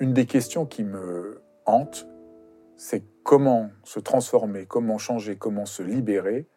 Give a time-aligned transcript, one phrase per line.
[0.00, 2.08] Une des questions qui me hante,
[2.76, 6.48] c'est comment se transformer, comment changer, comment se libérer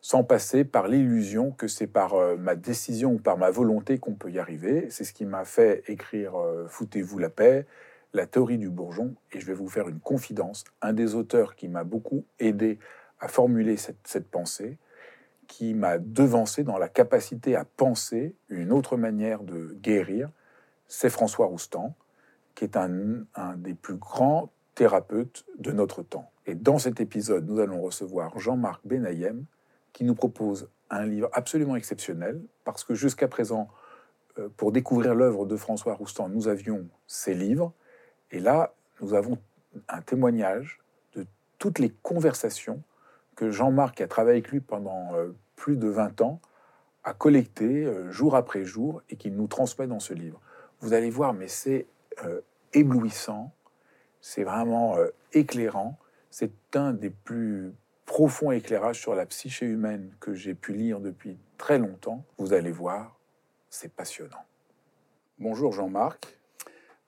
[0.00, 4.14] sans passer par l'illusion que c'est par euh, ma décision ou par ma volonté qu'on
[4.14, 4.86] peut y arriver.
[4.90, 7.66] C'est ce qui m'a fait écrire euh, Foutez-vous la paix,
[8.12, 10.62] la théorie du bourgeon, et je vais vous faire une confidence.
[10.80, 12.78] Un des auteurs qui m'a beaucoup aidé
[13.18, 14.78] à formuler cette, cette pensée,
[15.48, 20.30] qui m'a devancé dans la capacité à penser une autre manière de guérir,
[20.86, 21.96] c'est François Roustan
[22.58, 22.88] qui est un,
[23.56, 26.32] des plus grands thérapeutes de notre temps.
[26.44, 29.44] Et dans cet épisode, nous allons recevoir Jean-Marc Benayem,
[29.92, 33.68] qui nous propose un livre absolument exceptionnel, parce que jusqu'à présent,
[34.40, 37.72] euh, pour découvrir l'œuvre de François Roustan, nous avions ses livres,
[38.32, 39.38] et là, nous avons
[39.88, 40.80] un témoignage
[41.14, 41.26] de
[41.60, 42.82] toutes les conversations
[43.36, 46.40] que Jean-Marc, qui a travaillé avec lui pendant euh, plus de 20 ans,
[47.04, 50.40] a collectées euh, jour après jour et qu'il nous transmet dans ce livre.
[50.80, 51.86] Vous allez voir, mais c'est
[52.72, 53.52] éblouissant,
[54.20, 55.98] c'est vraiment euh, éclairant.
[56.30, 57.72] C'est un des plus
[58.06, 62.24] profonds éclairages sur la psyché humaine que j'ai pu lire depuis très longtemps.
[62.38, 63.18] Vous allez voir,
[63.70, 64.44] c'est passionnant.
[65.38, 66.38] Bonjour Jean-Marc.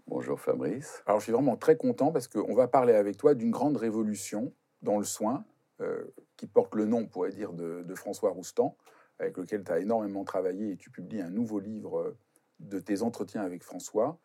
[0.06, 1.02] Bonjour Fabrice.
[1.06, 4.52] Alors je suis vraiment très content parce qu'on va parler avec toi d'une grande révolution
[4.82, 5.44] dans le soin
[5.80, 6.04] euh,
[6.36, 8.76] qui porte le nom, on pourrait dire, de, de François Roustan,
[9.18, 12.14] avec lequel tu as énormément travaillé et tu publies un nouveau livre
[12.60, 14.18] de tes entretiens avec François.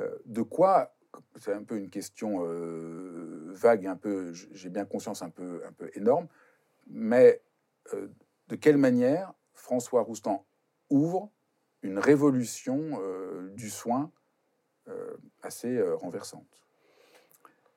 [0.00, 0.94] Euh, de quoi,
[1.36, 5.72] c'est un peu une question euh, vague, un peu, j'ai bien conscience, un peu, un
[5.72, 6.26] peu énorme,
[6.88, 7.40] mais
[7.92, 8.08] euh,
[8.48, 10.44] de quelle manière François Roustan
[10.90, 11.30] ouvre
[11.82, 12.98] une révolution
[13.52, 14.10] du soin
[15.42, 16.62] assez renversante?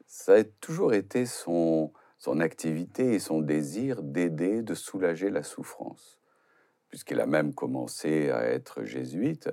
[0.05, 6.19] Ça a toujours été son, son activité et son désir d'aider, de soulager la souffrance,
[6.89, 9.49] puisqu'il a même commencé à être jésuite.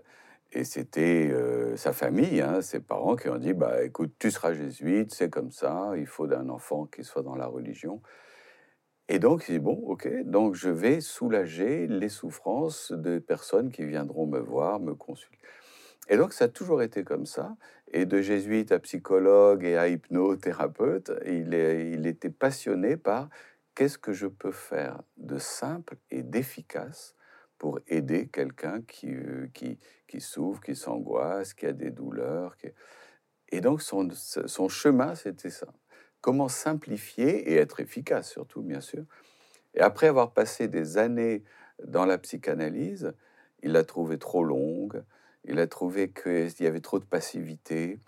[0.54, 4.54] Et c'était euh, sa famille, hein, ses parents, qui ont dit bah, écoute, tu seras
[4.54, 8.00] jésuite, c'est comme ça, il faut d'un enfant qui soit dans la religion.
[9.08, 13.84] Et donc, il dit bon, ok, donc je vais soulager les souffrances des personnes qui
[13.84, 15.38] viendront me voir, me consulter.
[16.08, 17.56] Et donc, ça a toujours été comme ça.
[17.92, 23.28] Et de jésuite à psychologue et à hypnothérapeute, il, il était passionné par
[23.74, 27.13] qu'est-ce que je peux faire de simple et d'efficace
[27.64, 32.54] pour aider quelqu'un qui, euh, qui, qui souffre, qui s'angoisse, qui a des douleurs.
[33.48, 35.68] Et donc son, son chemin, c'était ça.
[36.20, 39.04] Comment simplifier et être efficace surtout, bien sûr.
[39.72, 41.42] Et après avoir passé des années
[41.82, 43.14] dans la psychanalyse,
[43.62, 45.02] il l'a trouvé trop longue,
[45.44, 47.98] il a trouvé qu'il y avait trop de passivité.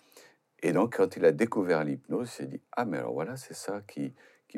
[0.63, 3.57] Et donc, quand il a découvert l'hypnose, il s'est dit, ah mais alors voilà, c'est
[3.57, 4.13] ça qui,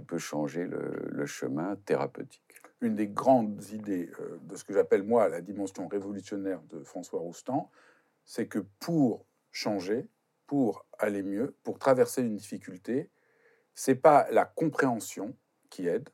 [0.05, 2.43] peut changer le, chemin thérapeutique
[2.81, 7.21] une des grandes idées euh, de ce que j'appelle moi la dimension révolutionnaire de François
[7.21, 7.71] Roustan,
[8.25, 10.07] c'est que pour changer,
[10.47, 13.11] pour aller mieux, pour traverser une difficulté,
[13.75, 15.35] c'est pas la compréhension
[15.71, 16.09] qui aide.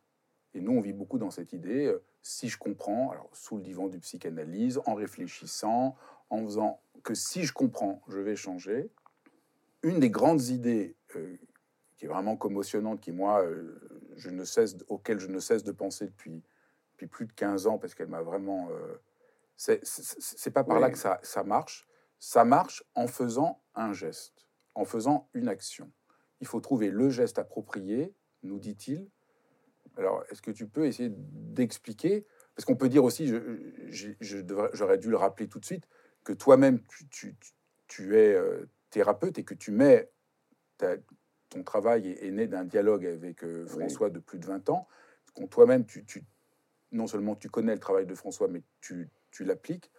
[0.54, 1.86] Et nous, on vit beaucoup dans cette idée.
[1.86, 5.94] Euh, si je comprends, sous le divan du psychanalyse, en réfléchissant,
[6.30, 8.90] en faisant que si je comprends, je vais changer.
[9.82, 11.36] Une des grandes idées euh,
[12.04, 13.42] qui est vraiment commotionnante, qui moi,
[14.16, 16.42] je ne cesse, auquel je ne cesse de penser depuis
[16.92, 18.68] depuis plus de 15 ans, parce qu'elle m'a vraiment...
[18.70, 19.00] Euh,
[19.56, 21.86] c'est pas par là que ça, ça marche.
[22.18, 25.90] Ça marche en faisant un geste, en faisant une action.
[26.40, 29.08] Il faut trouver le geste approprié, nous dit-il.
[29.96, 32.26] Alors, est-ce que tu peux essayer d'expliquer?
[32.54, 33.32] Parce qu'on peut dire aussi,
[34.20, 35.88] j'aurais dû le rappeler tout de suite,
[36.22, 36.80] que toi-même,
[37.10, 37.36] tu,
[37.88, 40.10] tu, es euh, thérapeute et que tu mets...
[41.54, 44.88] ton travail est, né d'un dialogue avec euh, François de plus de 20 ans.
[45.50, 46.24] Toi-même, tu, tu,
[46.90, 49.08] non seulement tu connais le travail de François, mais tu,
[49.40, 49.90] l'appliques.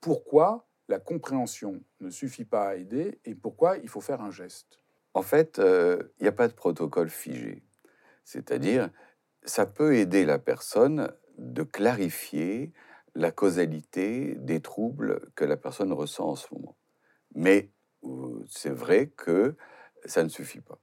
[0.00, 4.78] Pourquoi la compréhension ne suffit pas à aider et pourquoi il faut faire un geste?
[5.14, 7.62] En fait, euh, il n'y a pas de protocole figé.
[8.24, 8.90] C'est-à-dire,
[9.44, 12.72] ça peut aider la personne de clarifier
[13.14, 16.76] la causalité des troubles que la personne ressent en ce moment.
[17.34, 17.70] Mais
[18.04, 19.56] euh, c'est vrai que
[20.04, 20.81] ça ne suffit pas.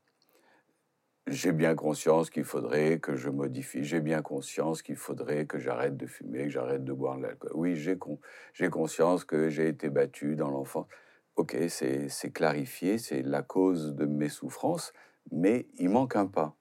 [1.32, 5.96] J'ai bien conscience qu'il faudrait que je modifie, j'ai bien conscience qu'il faudrait que j'arrête
[5.96, 7.52] de fumer, que j'arrête de boire de l'alcool.
[7.54, 10.88] Oui, j'ai conscience que j'ai été battu dans l'enfance.
[11.36, 14.92] Ok, c'est clarifié, c'est la cause de mes souffrances,
[15.32, 16.56] mais il manque un pas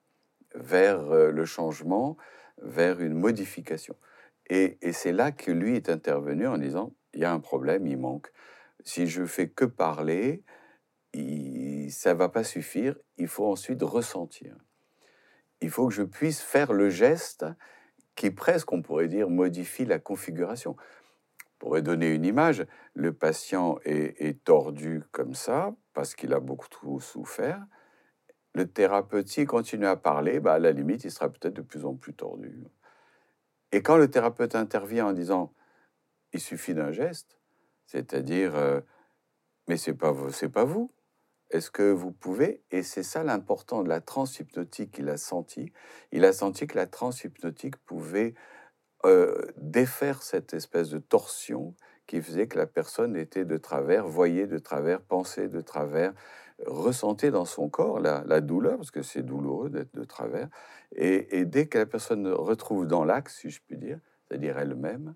[0.55, 2.19] vers euh, le changement,
[2.61, 3.97] vers une modification.
[4.51, 7.97] Et, c'est là que lui est intervenu en disant, il y a un problème, il
[7.97, 8.31] manque.
[8.85, 10.43] Si je fais que parler,
[11.13, 14.57] il, ça va pas suffire, il faut ensuite ressentir.
[15.61, 17.45] Il faut que je puisse faire le geste
[18.15, 20.77] qui presque, on pourrait dire, modifie la configuration.
[21.45, 26.69] On pourrait donner une image, le patient est, tordu comme ça parce qu'il a beaucoup
[26.69, 27.65] trop souffert.
[28.55, 31.85] Le thérapeute, s'il continue à parler, bah à la limite, il sera peut-être de plus
[31.85, 32.65] en plus tordu.
[33.73, 35.53] Et quand le thérapeute intervient en disant
[36.33, 37.39] il suffit d'un geste,
[37.87, 38.81] c'est-à-dire euh,
[39.69, 40.13] mais c'est pas
[40.53, 40.91] pas vous.
[41.51, 45.73] Est-ce que vous pouvez Et c'est ça l'important de la transhypnotique qu'il a senti.
[46.13, 48.35] Il a senti que la transhypnotique pouvait
[49.07, 51.75] euh, défaire cette espèce de torsion
[52.07, 56.15] qui faisait que la personne était de travers, voyait de travers, pensait de travers,
[56.67, 60.49] ressentait dans son corps la, douleur, parce que c'est douloureux d'être de travers,
[60.97, 65.15] et, dès que la personne retrouve dans l'axe, si je puis dire, c'est-à-dire elle-même,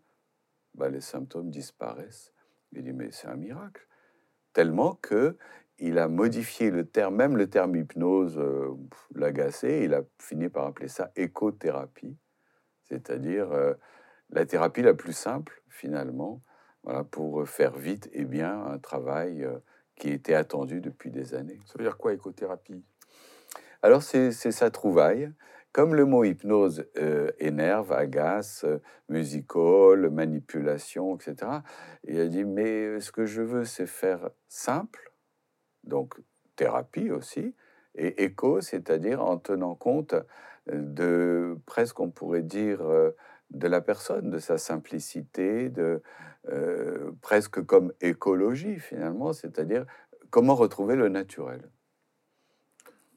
[0.74, 2.32] bah, les symptômes disparaissent.
[2.72, 3.86] Il dit, mais c'est un miracle.
[4.52, 5.36] Tellement que
[5.82, 8.70] il a modifié le terme, même le terme hypnose euh,
[9.16, 12.16] l'agaçait, il a fini par appeler ça écothérapie,
[12.84, 13.74] c'est-à-dire euh,
[14.30, 16.40] la thérapie la plus simple, finalement,
[16.84, 19.58] voilà, pour faire vite et bien un travail euh,
[19.96, 21.58] qui était attendu depuis des années.
[21.66, 22.84] Ça veut dire quoi, écothérapie
[23.82, 25.32] Alors, c'est sa trouvaille.
[25.72, 28.66] Comme le mot hypnose euh, énerve, agace,
[29.08, 31.50] musical, manipulation, etc.,
[32.04, 35.11] il a dit, mais ce que je veux, c'est faire simple,
[35.84, 36.14] donc
[36.56, 37.54] thérapie aussi,
[37.94, 40.14] et écho, c'est-à-dire en tenant compte
[40.66, 43.10] de presque, on pourrait dire, euh,
[43.50, 46.02] de la personne, de sa simplicité, de,
[46.48, 49.86] euh, presque comme écologie finalement, c'est-à-dire
[50.30, 51.70] comment retrouver le naturel.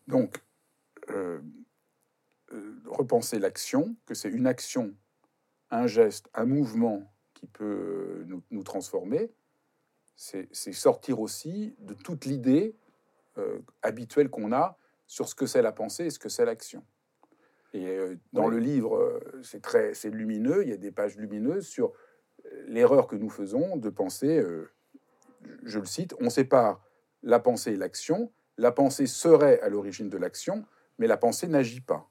[0.08, 0.44] Donc,
[1.10, 1.40] euh,
[2.54, 4.94] euh, repenser l'action, que c'est une action,
[5.72, 9.32] un geste, un mouvement qui peut nous, transformer,
[10.16, 12.76] c'est sortir aussi de toute l'idée
[13.82, 14.78] habituelle qu'on a
[15.08, 16.84] sur ce que c'est la pensée et ce que c'est l'action.
[17.74, 18.00] Et
[18.32, 20.64] dans le livre, c'est très, c'est lumineux.
[20.64, 21.92] Il y a des pages lumineuses sur
[22.68, 24.70] l'erreur que nous faisons de penser, euh,
[25.64, 26.84] je le cite, on sépare
[27.24, 28.32] la pensée et l'action.
[28.58, 30.66] La pensée serait à l'origine de l'action,
[30.98, 32.10] mais la pensée n'agit pas.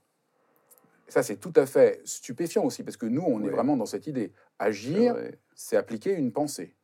[1.09, 4.07] Ça, c'est tout à fait stupéfiant aussi, parce que nous, on est vraiment dans cette
[4.07, 4.33] idée.
[4.59, 5.17] Agir,
[5.55, 6.75] c'est appliquer une pensée.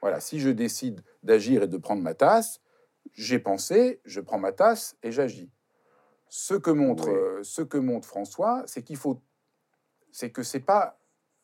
[0.00, 2.60] Voilà, si je décide d'agir et de prendre ma tasse,
[3.14, 5.50] j'ai pensé, je prends ma tasse et j'agis.
[6.28, 9.22] Ce que montre, euh, ce que montre François, c'est qu'il faut,
[10.12, 11.00] c'est que c'est pas,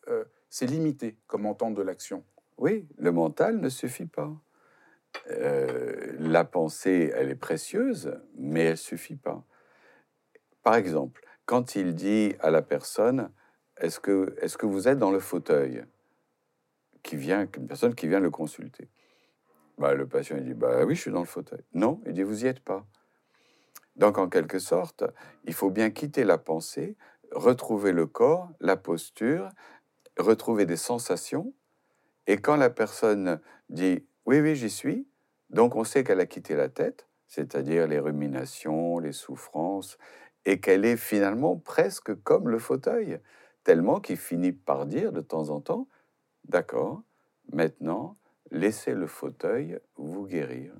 [0.08, 2.24] euh, c'est limité comme entente de l'action.
[2.58, 4.30] Oui, le mental ne suffit pas.
[5.30, 9.44] Euh, la pensée, elle est précieuse, mais elle suffit pas.
[10.62, 13.30] Par exemple, quand il dit à la personne,
[13.78, 15.84] est-ce que, est que vous êtes dans le fauteuil?
[17.04, 18.88] Qui vient, une personne qui vient le consulter
[19.78, 21.62] bah, Le patient il dit, bah oui, je suis dans le fauteuil.
[21.72, 22.84] Non, il dit, vous n'y êtes pas.
[23.94, 25.04] Donc, en quelque sorte,
[25.44, 26.96] il faut bien quitter la pensée,
[27.30, 29.50] retrouver le corps, la posture,
[30.18, 31.52] retrouver des sensations.
[32.26, 35.06] Et quand la personne dit oui, oui, j'y suis,
[35.50, 39.98] donc on sait qu'elle a quitté la tête, c'est-à-dire les ruminations, les souffrances,
[40.46, 43.20] et qu'elle est finalement presque comme le fauteuil,
[43.64, 45.88] tellement qu'il finit par dire de temps en temps,
[46.44, 47.02] d'accord,
[47.52, 48.16] maintenant,
[48.50, 50.74] laissez le fauteuil vous guérir.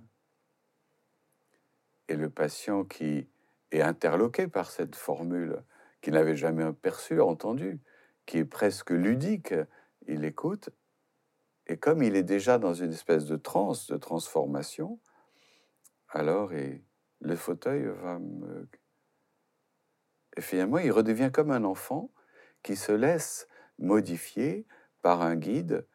[2.08, 3.28] Et le patient qui
[3.70, 5.62] est interloqué par cette formule,
[6.00, 7.80] qu'il n'avait jamais perçue, entendue,
[8.26, 9.54] qui est presque ludique.
[10.06, 10.70] Il écoute,
[11.66, 15.00] et comme il est déjà dans une espèce de transe, de transformation,
[16.10, 16.52] alors
[17.20, 18.68] le fauteuil va me...
[20.36, 22.10] Et finalement, il redevient comme un enfant
[22.62, 24.66] qui se laisse modifier
[25.04, 25.86] par un guide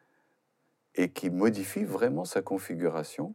[0.94, 3.34] et qui modifie vraiment sa configuration.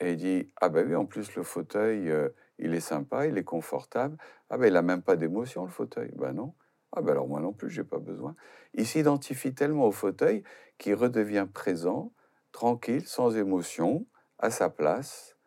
[0.00, 3.38] Et il dit, ah ben oui, en plus le fauteuil, euh, il est sympa, il
[3.38, 4.18] est confortable.
[4.50, 6.12] Ah ben il n'a même pas d'émotion le fauteuil.
[6.14, 6.52] Ben non.
[6.92, 8.34] Ah ben alors moi non plus, j'ai pas besoin.
[8.74, 10.42] Il s'identifie tellement au fauteuil
[10.76, 12.12] qu'il redevient présent,
[12.52, 14.04] tranquille, sans émotion,
[14.38, 15.38] à sa place.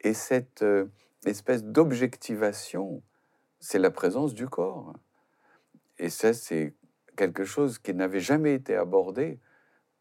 [0.00, 0.92] Et cette euh,
[1.24, 3.02] espèce d'objectivation,
[3.60, 4.92] c'est la présence du corps.
[5.98, 6.74] Et ça, c'est
[7.16, 9.40] quelque chose qui n'avait jamais été abordé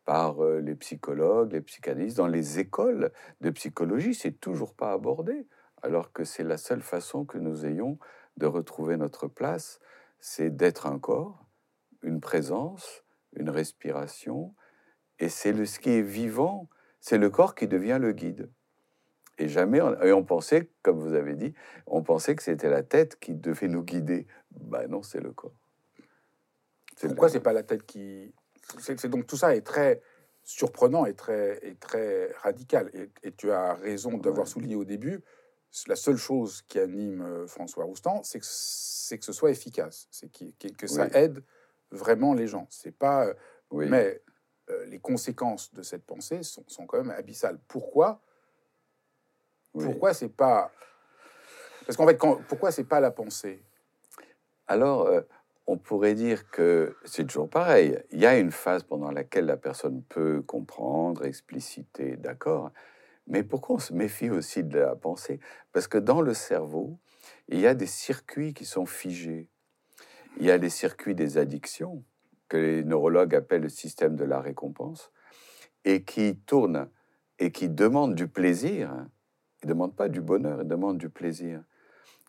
[0.05, 2.17] par euh, les psychologues, les psychanalystes.
[2.17, 5.47] Dans les écoles de psychologie, c'est toujours pas abordé,
[5.81, 7.97] alors que c'est la seule façon que nous ayons
[8.37, 9.79] de retrouver notre place,
[10.19, 11.45] c'est d'être un corps,
[12.03, 13.03] une présence,
[13.35, 14.53] une respiration,
[15.19, 16.69] et c'est le ce qui est vivant,
[16.99, 18.51] c'est le corps qui devient le guide.
[19.37, 21.53] Et jamais, on, et on pensait, comme vous avez dit,
[21.87, 24.27] on pensait que c'était la tête qui devait nous guider.
[24.51, 25.64] Ben non, c'est le corps.
[27.01, 28.33] Pourquoi c'est pas la tête qui
[28.79, 30.01] c'est donc tout ça est très
[30.43, 32.91] surprenant et très, et très radical.
[33.23, 35.21] Et, tu as raison d'avoir souligné au début,
[35.87, 40.07] la seule chose qui anime euh, François Roustan, c'est que, c'est que ce soit efficace,
[40.09, 41.43] c'est que, que ça aide
[41.91, 42.65] vraiment les gens.
[42.69, 43.33] C'est pas, euh,
[43.71, 44.21] mais
[44.69, 47.59] euh, les conséquences de cette pensée sont, sont quand même abyssales.
[47.67, 48.21] Pourquoi?
[49.73, 50.71] Pourquoi c'est pas
[51.85, 53.61] Parce qu'en fait, quand, pourquoi c'est pas la pensée?
[54.67, 55.09] Alors,
[55.67, 57.99] on pourrait dire que c'est toujours pareil.
[58.11, 62.71] Il y a une phase pendant laquelle la personne peut comprendre, expliciter, d'accord.
[63.27, 65.39] Mais pourquoi on se méfie aussi de la pensée?
[65.71, 66.99] Parce que dans le cerveau,
[67.47, 69.49] il y a des circuits qui sont figés.
[70.39, 72.03] Il y a les circuits des addictions,
[72.47, 75.11] que les neurologues appellent le système de la récompense,
[75.83, 76.89] et qui tournent
[77.39, 79.07] et qui demandent du plaisir.
[79.63, 81.63] Ils ne demandent pas du bonheur, ils demandent du plaisir.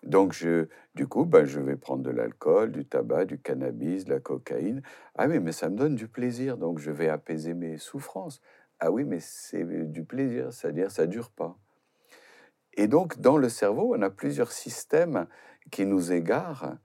[0.07, 4.11] Donc, je, du coup, ben, je vais prendre de l'alcool, du tabac, du cannabis, de
[4.11, 4.83] la cocaïne.
[5.17, 8.41] Ah oui, mais ça me donne du plaisir, donc je vais apaiser mes souffrances.
[8.79, 11.59] Ah oui, mais c'est du plaisir, c'est-à-dire ça dure pas.
[12.75, 15.27] Et donc, dans le cerveau, on a plusieurs systèmes
[15.71, 16.77] qui nous égarent.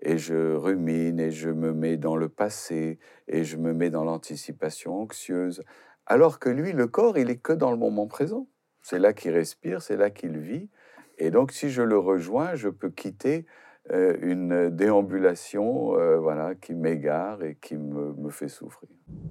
[0.00, 2.98] Et je rumine et je me mets dans le passé
[3.28, 5.62] et je me mets dans l'anticipation anxieuse.
[6.06, 8.48] Alors que lui, le corps, il est que dans le moment présent.
[8.82, 10.70] C'est là qu'il respire, c'est là qu'il vit.
[11.18, 13.46] Et donc, si je le rejoins, je peux quitter
[13.90, 18.88] euh, une déambulation euh, voilà, qui m'égare et qui me, me fait souffrir.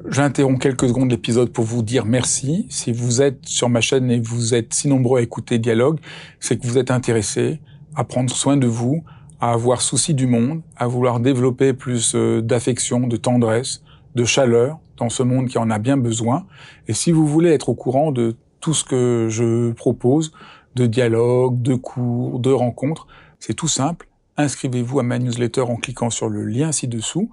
[0.10, 2.68] J'interromps quelques secondes l'épisode pour vous dire merci.
[2.70, 6.00] Si vous êtes sur ma chaîne et vous êtes si nombreux à écouter Dialogue,
[6.42, 7.62] c'est que vous êtes intéressés
[7.96, 9.04] à prendre soin de vous,
[9.40, 13.82] à avoir souci du monde, à vouloir développer plus euh, d'affection, de tendresse,
[14.16, 16.46] de chaleur dans ce monde qui en a bien besoin.
[16.90, 20.34] Et si vous voulez être au courant de tout ce que je propose,
[20.76, 23.08] de dialogues, de cours, de rencontres.
[23.40, 24.08] C'est tout simple.
[24.38, 27.32] Inscrivez-vous à ma newsletter en cliquant sur le lien ci-dessous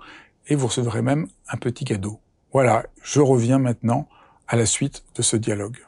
[0.49, 2.19] et vous recevrez même un petit cadeau.
[2.53, 4.09] Voilà, je reviens maintenant
[4.47, 5.79] à la suite de ce dialogue.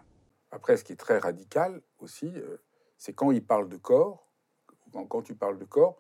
[0.51, 2.59] Après, ce qui est très radical aussi, euh,
[2.99, 4.27] c'est quand il parle de corps,
[5.09, 5.97] quand, tu parles de corps,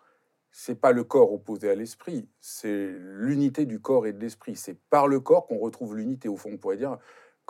[0.50, 4.56] c'est pas le corps opposé à l'esprit, c'est l'unité du corps et de l'esprit.
[4.56, 6.28] C'est par le corps qu'on retrouve l'unité.
[6.28, 6.98] Au fond, on pourrait dire,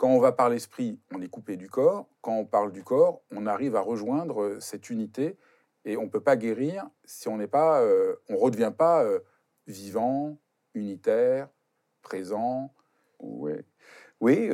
[0.01, 2.09] quand on va par l'esprit, on est coupé du corps.
[2.21, 5.37] Quand on parle du corps, on arrive à rejoindre euh, cette unité
[5.85, 9.19] et on ne peut pas guérir si on n'est pas, euh, on redevient pas euh,
[9.67, 10.39] vivant,
[10.73, 11.49] unitaire,
[12.01, 12.73] présent.
[13.19, 13.51] Oui,
[14.21, 14.49] oui,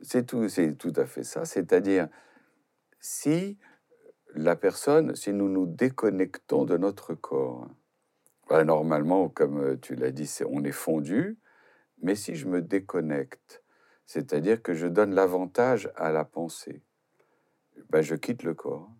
[0.00, 1.44] c'est tout, c'est tout à fait ça.
[1.44, 2.08] C'est-à-dire,
[2.98, 3.58] si
[4.34, 7.68] la personne, si nous nous déconnectons de notre corps,
[8.48, 11.38] bah, normalement, comme tu l'as dit, on est fondu.
[12.00, 13.62] Mais si je me déconnecte,
[14.06, 16.82] c'est-à-dire que je donne l'avantage à la pensée.
[17.90, 18.90] Ben, je quitte le corps,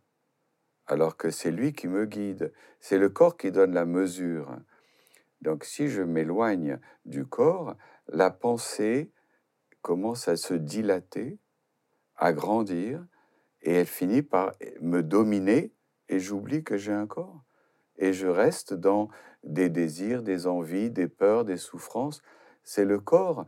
[0.86, 2.52] alors que c'est lui qui me guide.
[2.80, 4.56] C'est le corps qui donne la mesure.
[5.40, 7.76] Donc si je m'éloigne du corps,
[8.08, 9.10] la pensée
[9.82, 11.38] commence à se dilater,
[12.16, 13.06] à grandir,
[13.62, 15.72] et elle finit par me dominer,
[16.08, 17.44] et j'oublie que j'ai un corps.
[17.96, 19.08] Et je reste dans
[19.42, 22.22] des désirs, des envies, des peurs, des souffrances.
[22.62, 23.46] C'est le corps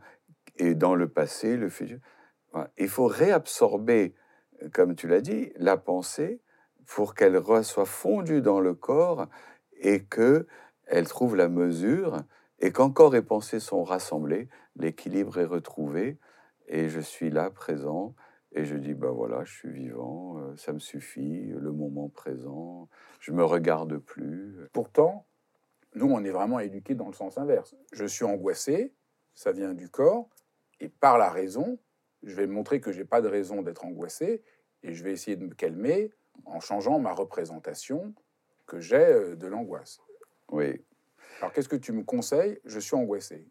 [0.59, 1.97] et dans le passé, le futur.
[2.77, 4.13] Il faut réabsorber,
[4.73, 6.41] comme tu l'as dit, la pensée
[6.85, 9.27] pour qu'elle soit fondue dans le corps
[9.79, 10.47] et que
[10.85, 12.23] elle trouve la mesure
[12.59, 16.17] et quand corps et pensée sont rassemblés, l'équilibre est retrouvé
[16.67, 18.15] et je suis là présent
[18.51, 22.89] et je dis ben voilà, je suis vivant, euh, ça me suffit, le moment présent,
[23.19, 24.57] je me regarde plus.
[24.73, 25.27] Pourtant,
[25.95, 27.75] nous on est vraiment éduqués dans le sens inverse.
[27.93, 28.93] Je suis angoissé,
[29.35, 30.27] ça vient du corps,
[30.79, 31.77] et par la raison,
[32.23, 34.43] je vais montrer que j'ai pas de raison d'être angoissé
[34.83, 36.11] et je vais essayer de me calmer
[36.45, 38.13] en changeant ma représentation
[38.65, 39.99] que j'ai euh, de l'angoisse.
[40.51, 40.81] Oui.
[41.39, 42.59] Alors qu'est-ce que tu me conseilles?
[42.65, 43.47] Je suis angoissé.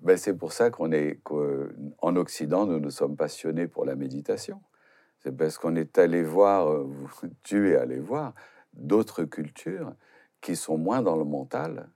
[0.00, 4.62] Ben, c'est pour ça qu'on est qu'en Occident, nous nous sommes passionnés pour la méditation.
[5.18, 6.88] C'est parce qu'on est allé voir, euh,
[7.42, 8.34] tu es allé voir
[8.72, 9.94] d'autres cultures
[10.40, 11.90] qui sont moins dans le mental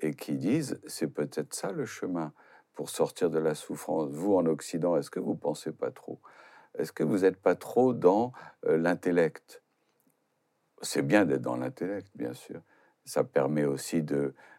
[0.00, 2.32] et qui disent c'est peut-être ça le chemin
[2.74, 4.10] pour sortir de la souffrance.
[4.10, 6.20] Vous, en Occident, est-ce que vous pensez pas trop?
[6.78, 8.32] Est-ce que vous n'êtes pas trop dans
[8.66, 9.62] euh, l'intellect?
[10.82, 12.60] C'est bien d'être dans l'intellect, bien sûr,
[13.04, 14.04] Ça permet aussi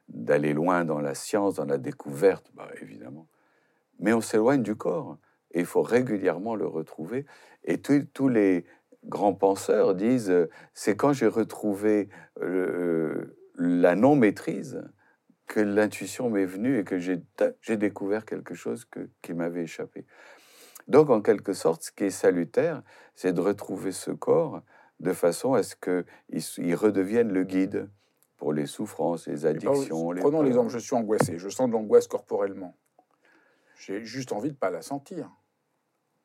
[0.08, 3.28] d'aller loin dans la science, dans la découverte, bah, évidemment.
[4.00, 5.18] Mais on s'éloigne du corps
[5.52, 7.26] et il faut régulièrement le retrouver.
[7.64, 8.66] Et tous les
[9.04, 10.34] grands penseurs disent,
[10.74, 14.84] c'est quand j'ai retrouvé la non-maîtrise
[15.48, 18.88] que l'intuition m'est venue et que j'ai découvert quelque chose
[19.22, 20.06] qui m'avait échappé.
[20.88, 22.84] Donc, en quelque sorte, ce qui est salutaire,
[23.16, 24.62] c'est de retrouver ce corps
[25.00, 27.90] de façon à ce qu'il redevienne le guide
[28.38, 30.12] pour les souffrances, les addictions.
[30.12, 32.78] Les prenons l'exemple, je suis angoissé, je sens de l'angoisse corporellement.
[33.78, 35.30] J'ai juste envie de ne pas la sentir.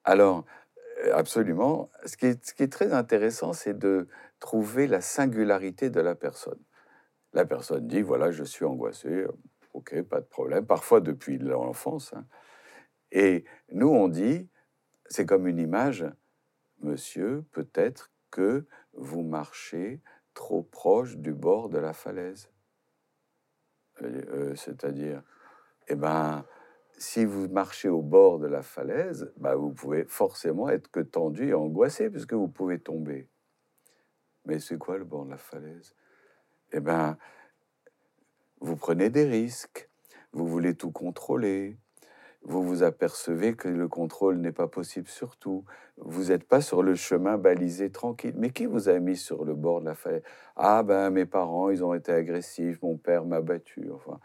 [0.04, 0.44] Alors,
[1.04, 1.90] euh, absolument.
[2.04, 4.08] Ce qui est, ce qui est très intéressant, c'est de
[4.38, 6.58] trouver la singularité de la personne.
[7.32, 9.32] La personne dit, voilà, je suis angoissé, euh,
[9.72, 12.12] ok, pas de problème, parfois depuis l'enfance.
[12.14, 12.26] Hein.
[13.12, 14.49] Et nous, on dit,
[15.06, 16.06] c'est comme une image,
[16.80, 20.00] monsieur, peut-être que vous marchez
[20.34, 22.50] trop proche du bord de la falaise.
[24.02, 25.22] Euh, c'est-à-dire,
[25.88, 26.44] eh ben,
[26.96, 31.49] si vous marchez au bord de la falaise, bah, vous pouvez forcément être que tendu
[31.49, 33.28] et angoissé puisque vous pouvez tomber.
[34.44, 35.94] Mais c'est quoi le bord de la falaise?
[36.72, 37.18] Eh bien,
[38.60, 39.88] vous prenez des risques,
[40.32, 41.76] vous voulez tout contrôler,
[42.42, 45.64] vous vous apercevez que le contrôle n'est pas possible sur tout.
[45.98, 48.34] Vous n'êtes pas sur le chemin balisé tranquille.
[48.36, 50.22] Mais qui vous a mis sur le bord de la falaise
[50.56, 53.90] Ah ben mes parents, ils ont été agressifs, mon père m'a battu.
[53.92, 54.20] Enfin,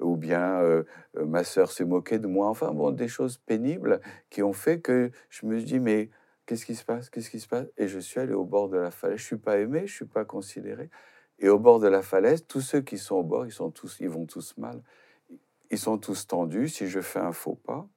[0.00, 0.82] ou bien euh,
[1.14, 2.48] ma sœur s'est moquée de moi.
[2.48, 6.10] Enfin, bon, des choses pénibles qui ont fait que je me dis, mais
[6.46, 7.08] qu'est-ce qui se passe?
[7.08, 7.66] Qu'est-ce qui se passe?
[7.76, 9.18] Et je suis allé au bord de la falaise.
[9.18, 10.90] Je suis pas aimé, je suis pas considéré.
[11.40, 13.98] Et au bord de la falaise, tous ceux qui sont au bord, ils sont tous,
[14.00, 14.82] ils vont tous mal.
[15.70, 16.68] Ils sont tous tendus.
[16.68, 17.88] Si je fais un faux pas,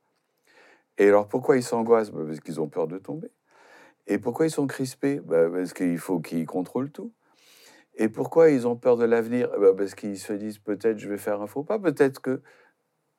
[0.97, 2.11] et alors pourquoi ils s'angoissent?
[2.11, 3.31] Ben, Parce qu'ils ont peur de tomber.
[4.07, 5.19] Et pourquoi ils sont crispés?
[5.19, 7.13] Ben, Parce qu'il faut qu'ils contrôlent tout.
[7.95, 9.49] Et pourquoi ils ont peur de l'avenir?
[9.59, 12.41] Ben, Parce qu'ils se disent peut-être je vais faire un faux pas, peut-être que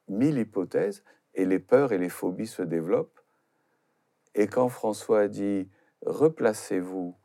[0.08, 1.02] mille hypothèses,
[1.34, 3.20] et les peurs et les phobies se développent.
[4.34, 5.68] Et quand François dit
[6.04, 7.16] replacez-vous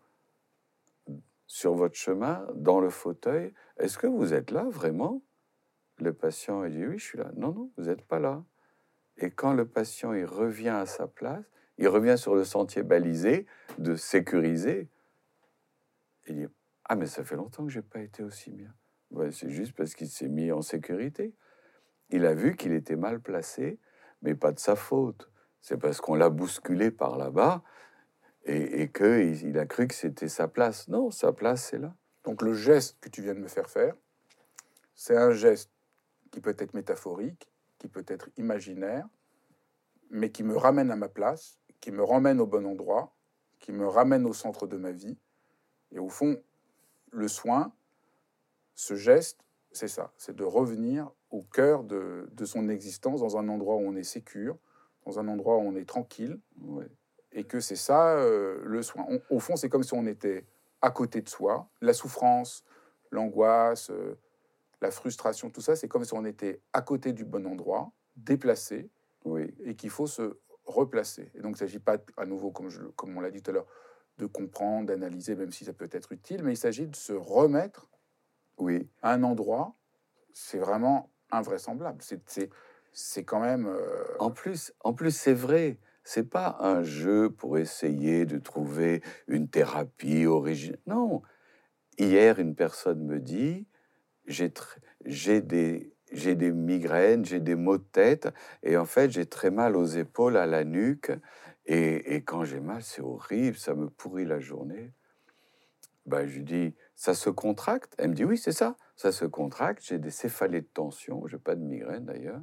[1.49, 5.23] sur votre chemin, dans le fauteuil, est-ce que vous êtes là vraiment?
[5.97, 7.31] Le patient a dit oui, je suis là.
[7.35, 8.45] Non, non, vous n'êtes pas là.
[9.17, 11.43] Et quand le patient il revient à sa place,
[11.79, 13.47] il revient sur le sentier balisé,
[13.79, 14.89] de sécuriser,
[16.27, 16.47] il dit
[16.85, 18.71] ah, mais ça fait longtemps que je n'ai pas été aussi bien.
[19.31, 21.33] c'est juste parce qu'il s'est mis en sécurité.
[22.11, 23.79] Il a vu qu'il était mal placé,
[24.21, 25.31] mais pas de sa faute.
[25.61, 27.63] C'est parce qu'on l'a bousculé par là-bas
[28.45, 30.87] et, qu'il il a cru que c'était sa place.
[30.87, 31.93] Non, sa place, c'est là.
[32.23, 33.95] Donc le geste que tu viens de me faire faire,
[34.95, 35.71] c'est un geste
[36.31, 39.07] qui peut être métaphorique, qui peut être imaginaire,
[40.09, 43.15] mais qui me ramène à ma place, qui me ramène au bon endroit,
[43.59, 45.17] qui me ramène au centre de ma vie.
[45.91, 46.41] Et au fond,
[47.11, 47.73] le soin,
[48.75, 49.39] ce geste,
[49.71, 53.95] c'est ça, c'est de revenir au cœur de, son existence, dans un endroit où on
[53.95, 54.57] est sécure,
[55.05, 56.39] dans un endroit où on est tranquille,
[57.31, 59.05] et que c'est ça euh, le soin.
[59.29, 60.45] au fond, c'est comme si on était
[60.81, 61.67] à côté de soi.
[61.81, 62.63] La souffrance,
[63.11, 64.17] l'angoisse, euh,
[64.81, 68.89] la frustration, tout ça, c'est comme si on était à côté du bon endroit, déplacé,
[69.63, 71.31] et qu'il faut se replacer.
[71.35, 73.51] Et donc, il ne s'agit pas, à nouveau, comme, je, comme on l'a dit tout
[73.51, 73.67] à l'heure,
[74.17, 77.89] de comprendre, d'analyser, même si ça peut être utile, mais il s'agit de se remettre
[78.57, 78.89] oui.
[79.01, 79.75] à un endroit.
[80.33, 82.01] C'est vraiment invraisemblable.
[82.91, 83.67] C'est quand même.
[83.67, 85.77] Euh, en plus, en plus c'est vrai.
[86.03, 90.79] C'est pas un jeu pour essayer de trouver une thérapie originale.
[90.87, 91.21] Non.
[91.97, 93.67] Hier, une personne me dit
[94.25, 94.51] j'ai
[95.41, 98.29] des j'ai des migraines, j'ai des maux de tête,
[98.63, 101.11] et en fait, j'ai très mal aux épaules, à la nuque,
[101.65, 104.91] et, quand j'ai mal, c'est horrible, ça me pourrit la journée.
[106.07, 107.93] Ben, je lui dis, ça se contracte?
[107.99, 109.83] Elle me dit, oui, c'est ça, ça se contracte.
[109.83, 112.41] J'ai des céphalées de tension, je n'ai pas de migraine d'ailleurs,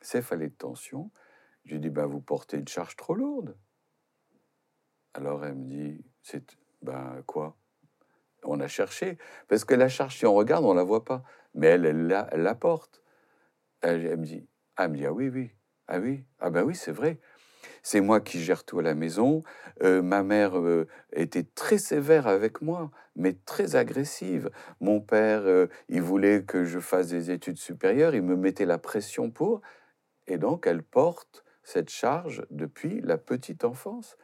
[0.00, 1.12] céphalées de tension.
[1.64, 3.56] Je lui dis, ben, vous portez une charge trop lourde.
[5.14, 7.56] Alors elle me dit, c'est ben quoi?
[8.42, 9.16] On a cherché,
[9.48, 11.22] parce que la charge, si on regarde, on la voit pas,
[11.54, 13.02] mais elle, elle, la, elle la porte.
[13.80, 14.46] Elle, me dit,
[14.76, 15.50] ah, elle me dit, ah oui, oui,
[15.88, 17.20] ah oui, ah ben oui, c'est vrai.
[17.82, 19.42] C'est moi qui gère tout à la maison.
[19.82, 24.50] Euh, ma mère euh, était très sévère avec moi, mais très agressive.
[24.80, 28.78] Mon père, euh, il voulait que je fasse des études supérieures, il me mettait la
[28.78, 29.62] pression pour.
[30.26, 34.16] Et donc, elle porte cette charge depuis la petite enfance.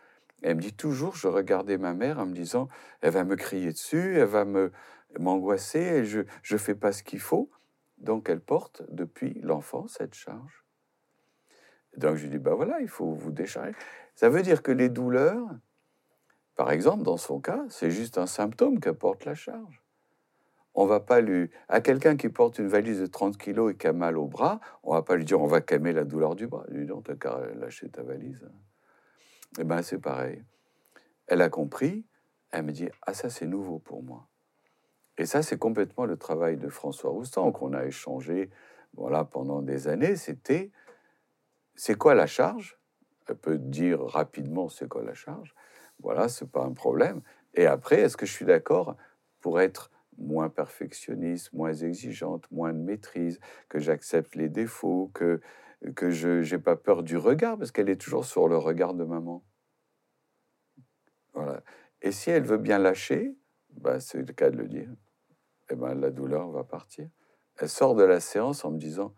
[0.42, 2.68] Elle me dit toujours, je regardais ma mère en me disant,
[3.00, 4.70] elle va me crier dessus, elle va me
[5.18, 7.50] m'angoisser, et je ne fais pas ce qu'il faut.
[7.98, 10.64] Donc, elle porte depuis l'enfance cette charge.
[11.96, 13.74] Donc je dis, ben voilà, il faut vous décharger.
[14.14, 15.48] Ça veut dire que les douleurs,
[16.54, 19.82] par exemple, dans son cas, c'est juste un symptôme qu'apporte la charge.
[20.80, 21.50] On va pas lui...
[21.68, 24.60] À quelqu'un qui porte une valise de 30 kilos et qui a mal au bras,
[24.82, 26.64] on va pas lui dire on va calmer la douleur du bras.
[26.68, 28.48] Lui non, t'as qu'à lâcher ta valise.
[29.58, 30.42] Eh ben c'est pareil.
[31.26, 32.06] Elle a compris,
[32.50, 34.28] elle me dit ah ça c'est nouveau pour moi.
[35.18, 38.50] Et ça c'est complètement le travail de François Roustan qu'on a échangé
[38.94, 40.16] voilà pendant des années.
[40.16, 40.70] C'était
[41.74, 42.78] c'est quoi la charge?
[43.28, 45.54] Elle peut dire rapidement c'est quoi la charge?
[46.02, 47.20] Voilà, c'est pas un problème.
[47.54, 48.96] Et après, est-ce que je suis d'accord
[49.40, 55.40] pour être moins perfectionniste, moins exigeante, moins de maîtrise, que j'accepte les défauts, que,
[55.96, 59.04] que je n'ai pas peur du regard, parce qu'elle est toujours sur le regard de
[59.04, 59.42] maman.
[61.34, 61.62] Voilà.
[62.02, 63.34] Et si elle veut bien lâcher,
[63.70, 64.90] bah, c'est le cas de le dire,
[65.70, 67.08] eh ben, la douleur va partir.
[67.58, 69.14] Elle sort de la séance en me disant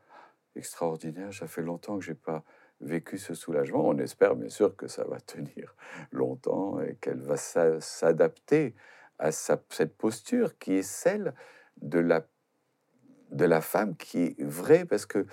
[0.55, 2.45] extraordinaire, ça fait longtemps que j'ai pas
[2.81, 3.87] vécu ce soulagement.
[3.89, 5.75] On espère bien sûr que ça va tenir
[6.11, 8.75] longtemps et qu'elle va s'adapter
[9.23, 11.33] à cette posture qui est celle
[11.81, 12.27] de la,
[13.31, 15.27] de la femme qui est vraie, parce que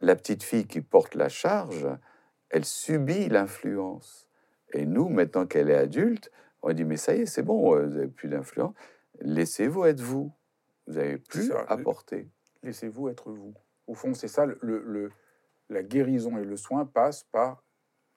[0.00, 1.86] la petite fille qui porte la charge,
[2.48, 4.26] elle subit l'influence.
[4.72, 6.30] Et nous, maintenant qu'elle est adulte,
[6.62, 8.74] on dit, mais ça y est, c'est bon, euh, vous n'avez plus d'influence,
[9.20, 10.32] laissez-vous être vous.
[10.86, 12.30] Vous n'avez plus à porter.
[12.62, 13.54] Laissez-vous être vous.
[13.86, 15.10] Au fond, c'est ça, le, le,
[15.68, 17.62] la guérison et le soin passent par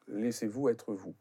[0.07, 1.15] laissez-vous être vous.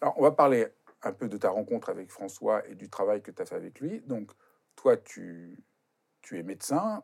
[0.00, 0.66] Alors, on va parler
[1.06, 3.80] un peu de ta rencontre avec François et du travail que tu as fait avec
[3.80, 4.00] lui.
[4.02, 4.30] Donc,
[4.74, 5.58] toi, tu,
[6.32, 7.02] es médecin,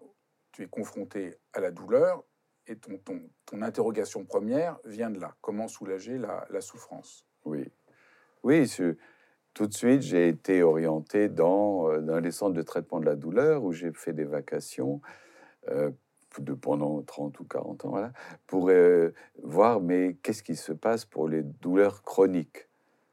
[0.52, 2.24] tu es confronté à la douleur,
[2.66, 3.00] et ton,
[3.60, 5.34] interrogation première vient de là.
[5.40, 7.26] Comment soulager la, souffrance?
[7.44, 7.68] Oui.
[8.44, 8.70] Oui,
[9.54, 13.16] tout de suite, j'ai été orienté dans, euh, dans les centres de traitement de la
[13.16, 15.00] douleur où j'ai fait des vacations
[15.68, 15.90] euh,
[16.38, 18.12] de pendant 30 ou 40 ans, voilà,
[18.46, 19.12] pour euh,
[19.42, 22.68] voir mais qu'est-ce qui se passe pour les douleurs chroniques?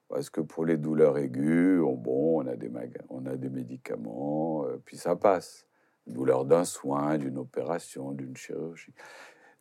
[0.09, 2.55] Parce que pour les douleurs aiguës, on, bon, on a
[3.35, 5.67] des, médicaments, euh, puis ça passe.
[6.07, 8.93] Douleur d'un soin, d'une opération, d'une chirurgie.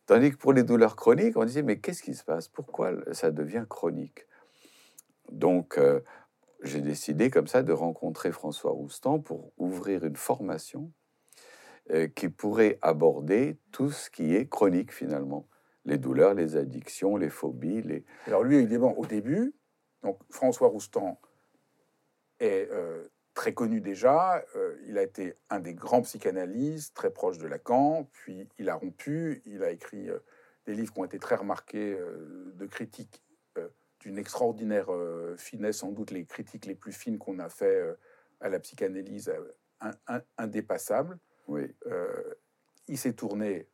[0.07, 2.47] Tandis que pour les douleurs chroniques, on disait, mais qu'est-ce qui se passe?
[2.47, 4.25] Pourquoi ça devient chronique?
[5.31, 5.99] Donc, euh,
[6.63, 10.91] j'ai décidé comme ça de rencontrer François Roustan pour ouvrir une formation
[11.91, 15.47] euh, qui pourrait aborder tout ce qui est chronique finalement.
[15.85, 17.83] Les douleurs, les addictions, les phobies.
[18.25, 19.53] Alors lui, évidemment, au début,
[20.03, 21.19] donc François Roustan
[22.39, 24.43] est euh, très connu déjà.
[24.55, 28.09] Euh, il a été un des grands psychanalystes, très proche de Lacan.
[28.13, 29.41] Puis il a rompu.
[29.45, 30.19] Il a écrit euh,
[30.65, 31.97] des livres qui ont été très remarqués
[32.53, 33.23] de critiques
[34.01, 34.87] d'une extraordinaire
[35.35, 37.83] finesse, sans doute les critiques les plus fines qu'on a fait
[38.39, 39.33] à la psychanalyse,
[40.37, 41.17] indépassable.
[41.47, 41.75] Oui.
[42.87, 43.67] il s'est tourné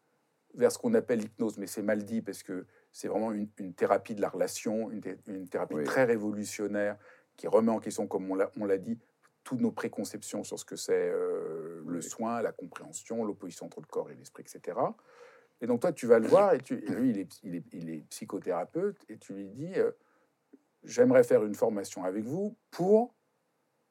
[0.54, 4.16] vers ce qu'on appelle l'hypnose, mais c'est mal dit parce que c'est vraiment une, thérapie
[4.16, 6.96] de la relation, une, thérapie très révolutionnaire
[7.36, 8.98] qui remet en question, comme on l'a dit,
[9.44, 13.86] toutes nos préconceptions sur ce que c'est euh, le soin, la compréhension, l'opposition entre le
[13.86, 14.80] corps et l'esprit, etc.
[15.60, 17.90] Et donc toi, tu vas le voir, et, tu, lui, il est, il, est, il
[17.90, 19.92] est, psychothérapeute, et tu lui dis, euh,
[20.86, 23.14] j'aimerais faire une formation avec vous pour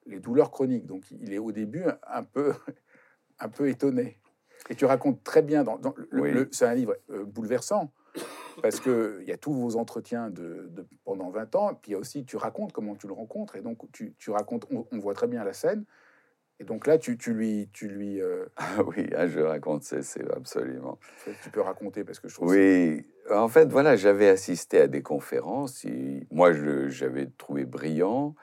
[0.06, 0.86] les douleurs chroniques.
[0.86, 2.54] Donc il est au début un peu,
[3.38, 4.18] un peu étonné.
[4.70, 5.78] Et tu racontes très bien, dans,
[6.10, 7.92] le, c'est un livre euh, bouleversant,
[8.62, 10.70] parce qu'il y a tous vos entretiens de,
[11.04, 13.60] pendant 20 ans, puis il y a aussi, tu racontes comment tu le rencontres, et
[13.60, 15.84] donc tu, tu racontes, on, voit très bien la scène,
[16.60, 17.68] et donc là, tu, tu lui...
[17.72, 20.98] Tu lui euh, Ah oui, ah, je raconte, c'est absolument...
[21.42, 22.50] Tu peux raconter, parce que je trouve...
[22.50, 26.52] Oui, en fait, voilà, j'avais assisté à des conférences, et moi,
[26.88, 28.34] j'avais trouvé brillant,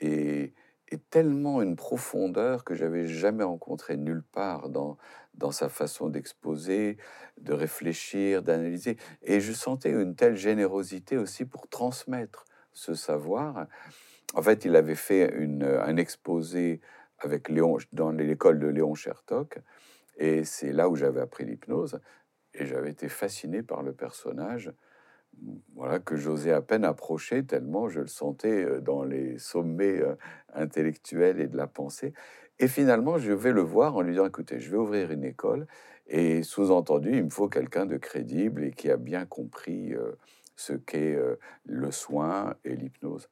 [0.00, 0.52] et
[0.88, 4.96] et tellement une profondeur que j'avais jamais rencontrée nulle part dans,
[5.36, 6.96] dans sa façon d'exposer,
[7.38, 8.96] de réfléchir, d'analyser.
[9.22, 13.66] Et je sentais une telle générosité aussi pour transmettre ce savoir.
[14.34, 16.80] En fait, il avait fait un exposé
[17.18, 19.58] avec Léon, dans l'école de Léon Chertok,
[20.18, 22.00] et c'est là où j'avais appris l'hypnose,
[22.54, 24.72] et j'avais été fasciné par le personnage
[25.74, 30.14] voilà, que j'osais à peine approcher tellement je le sentais euh, dans les sommets euh,
[30.54, 32.12] intellectuels et de la pensée.
[32.58, 35.66] Et finalement, je vais le voir en lui disant, écoutez, je vais ouvrir une école
[36.06, 40.12] et sous-entendu, il me faut quelqu'un de crédible et qui a bien compris euh,
[40.54, 41.18] ce qu'est
[41.64, 43.28] le soin et l'hypnose.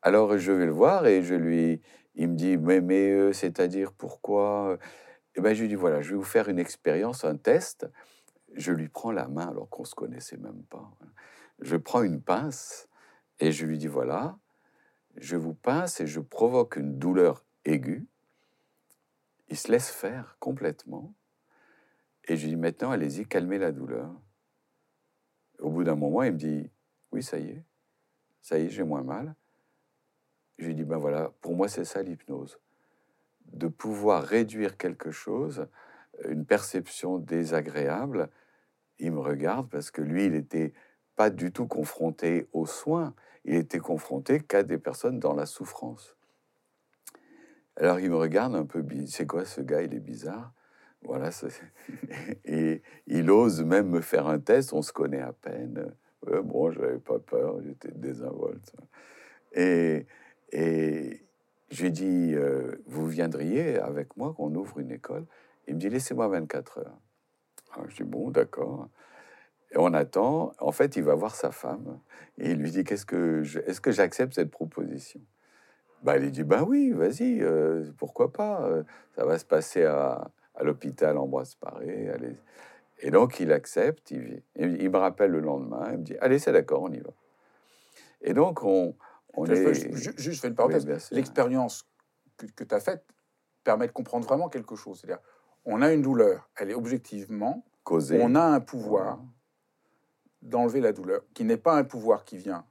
[0.00, 1.80] Alors je vais le voir et je lui,
[2.14, 4.78] il me dit, mais, mais c'est-à-dire pourquoi?
[5.34, 7.88] Eh ben je lui dis, voilà, je vais vous faire une expérience, un test
[8.54, 10.90] je lui prends la main alors qu'on ne se connaissait même pas.
[11.60, 12.88] Je prends une pince
[13.38, 14.38] et je lui dis voilà,
[15.16, 18.06] je vous pince et je provoque une douleur aiguë.
[19.48, 21.14] Il se laisse faire complètement.
[22.24, 24.12] Et je lui dis maintenant, allez-y, calmez la douleur.
[25.58, 26.70] Au bout d'un moment, il me dit
[27.12, 27.64] oui, ça y est,
[28.40, 29.34] ça y est, j'ai moins mal.
[30.58, 32.58] Je lui dis ben voilà, pour moi, c'est ça l'hypnose.
[33.52, 35.66] de pouvoir réduire quelque chose,
[36.28, 38.30] une perception désagréable,
[39.00, 40.72] il me regarde parce que lui, il n'était
[41.16, 46.16] pas du tout confronté aux soins, il était confronté qu'à des personnes dans la souffrance.
[47.76, 50.52] Alors il me regarde un peu, c'est quoi ce gars, il est bizarre.
[51.02, 51.30] Voilà,
[52.44, 55.94] et il ose même me faire un test, on se connaît à peine.
[56.26, 58.74] bon, je n'avais pas peur, j'étais désinvolte.
[59.54, 60.06] Et,
[60.52, 61.22] et
[61.70, 65.24] je lui dis, euh, vous viendriez avec moi qu'on ouvre une école
[65.68, 66.98] Il me dit, laissez-moi 24 heures.
[67.72, 68.88] Alors, je dis, bon, d'accord.
[69.72, 70.52] Et on attend.
[70.58, 72.00] En fait, il va voir sa femme
[72.38, 75.20] et il lui dit, qu'est-ce que est-ce que j'accepte cette proposition?
[76.02, 78.82] Bah, Il dit, ben oui, vas-y, euh, pourquoi pas euh,
[79.16, 82.08] Ça va se passer à, à l'hôpital Ambroise Paré.
[82.08, 82.36] Allez.
[83.00, 84.10] Et donc, il accepte.
[84.10, 85.88] Il, il me rappelle le lendemain.
[85.92, 87.10] Il me dit, allez, c'est d'accord, on y va.
[88.22, 88.94] Et donc, on,
[89.46, 91.10] juste, je fais une parenthèse.
[91.12, 91.88] L'expérience
[92.36, 93.04] que, tu as faite
[93.64, 95.00] permet de comprendre vraiment quelque chose.
[95.00, 95.22] C'est-à-dire,
[95.64, 98.18] on a une douleur, elle est objectivement causée.
[98.22, 99.20] On a un pouvoir
[100.42, 102.64] d'enlever la douleur, qui n'est pas un pouvoir qui vient.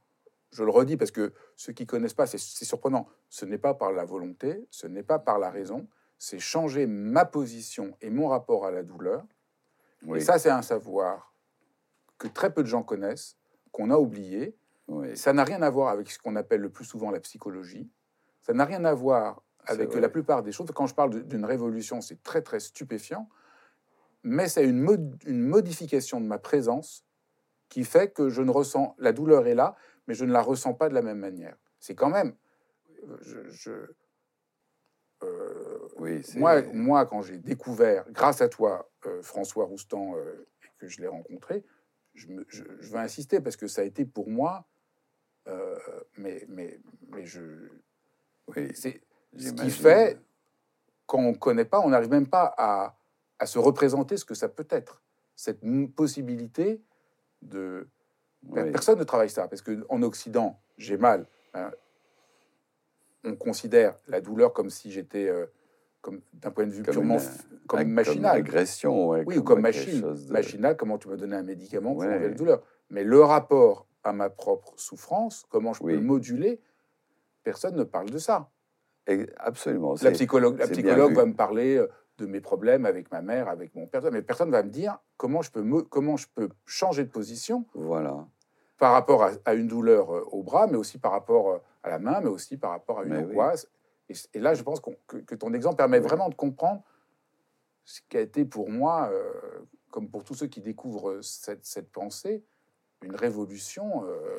[0.50, 3.06] Je le redis parce que ceux qui connaissent pas, c'est surprenant.
[3.28, 5.86] Ce n'est pas par la volonté, ce n'est pas par la raison,
[6.18, 9.24] c'est changer ma position et mon rapport à la douleur.
[10.14, 11.32] Et ça, c'est un savoir
[12.18, 13.36] que très peu de gens connaissent,
[13.70, 14.56] qu'on a oublié,
[15.14, 17.88] ça n'a rien à voir avec ce qu'on appelle le plus souvent la psychologie.
[18.40, 20.70] Ça n'a rien à voir avec la plupart des choses.
[20.74, 23.28] Quand je parle d'une révolution, c'est très très stupéfiant,
[24.22, 27.04] mais c'est une, une modification de ma présence
[27.68, 30.74] qui fait que je ne ressens la douleur est là, mais je ne la ressens
[30.74, 31.56] pas de la même manière.
[31.78, 32.34] C'est quand même,
[33.20, 33.86] je,
[35.22, 40.46] euh, oui, moi, moi, quand j'ai découvert, grâce à toi, euh, François Roustan, euh,
[40.78, 41.64] que je l'ai rencontré,
[42.14, 44.66] je, je, veux insister parce que ça a été pour moi
[46.16, 47.40] mais, mais, mais je.
[48.74, 49.00] c'est
[49.38, 50.18] ce qui fait
[51.06, 52.96] quand on ne connaît pas, on n'arrive même pas à,
[53.38, 55.02] à, se représenter ce que ça peut être.
[55.34, 55.60] Cette
[55.94, 56.80] possibilité
[57.42, 57.88] de.
[58.54, 61.26] Personne ne travaille ça, parce qu'en Occident, j'ai mal.
[61.52, 61.72] Hein,
[63.24, 65.28] on considère la douleur comme si j'étais.
[65.28, 65.46] Euh,
[66.00, 67.18] comme d'un point de vue purement
[67.66, 68.36] comme, machinal.
[68.36, 70.14] agression, oui, ou comme machine.
[70.30, 72.62] Machinal, comment tu me donner un médicament pour enlever la douleur.
[72.88, 76.60] Mais le rapport à ma propre souffrance, comment je peux le moduler,
[77.44, 78.48] personne ne parle de ça.
[79.36, 79.94] Absolument.
[80.02, 83.74] La psychologue, la psychologue va me parler euh, de mes problèmes avec ma mère, avec
[83.74, 86.48] mon père, mais personne ne va me dire comment je peux, me, comment je peux
[86.66, 88.26] changer de position voilà.
[88.78, 91.98] par rapport à, une douleur euh, au bras, mais aussi par rapport euh, à la
[91.98, 93.68] main, mais aussi par rapport à une angoisse.
[94.34, 96.82] Et, là, je pense que, ton exemple permet vraiment de comprendre
[97.84, 99.08] ce qui a été pour moi,
[99.92, 102.42] comme pour tous ceux qui découvrent cette, cette pensée,
[103.02, 104.36] une révolution euh,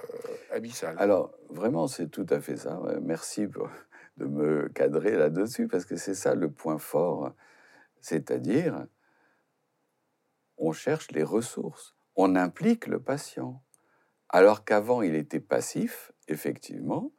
[0.51, 0.95] abyssale.
[0.99, 2.79] Alors, vraiment, c'est tout à fait ça.
[3.01, 3.47] Merci
[4.21, 7.33] de me cadrer là-dessus, parce que c'est ça le point fort.
[8.01, 8.85] C'est-à-dire,
[10.57, 13.61] on cherche les ressources, on implique le patient.
[14.29, 17.11] Alors qu'avant, il était passif, effectivement,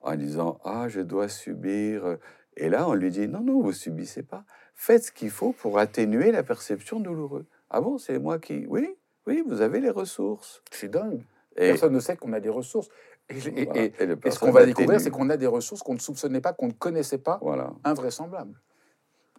[0.00, 2.18] en disant Ah, je dois subir.
[2.56, 4.44] Et là, on lui dit Non, non, vous subissez pas.
[4.74, 7.46] Faites ce qu'il faut pour atténuer la perception douloureuse.
[7.70, 8.66] Ah bon, c'est moi qui.
[8.66, 10.62] Oui, oui, vous avez les ressources.
[10.70, 11.24] C'est dingue.
[11.56, 12.88] Personne ne sait qu'on a des ressources.
[13.30, 16.68] Et, ce qu'on va découvrir, c'est qu'on a des ressources qu'on ne soupçonnait pas, qu'on
[16.68, 17.72] ne connaissait pas, voilà.
[17.84, 18.60] invraisemblables.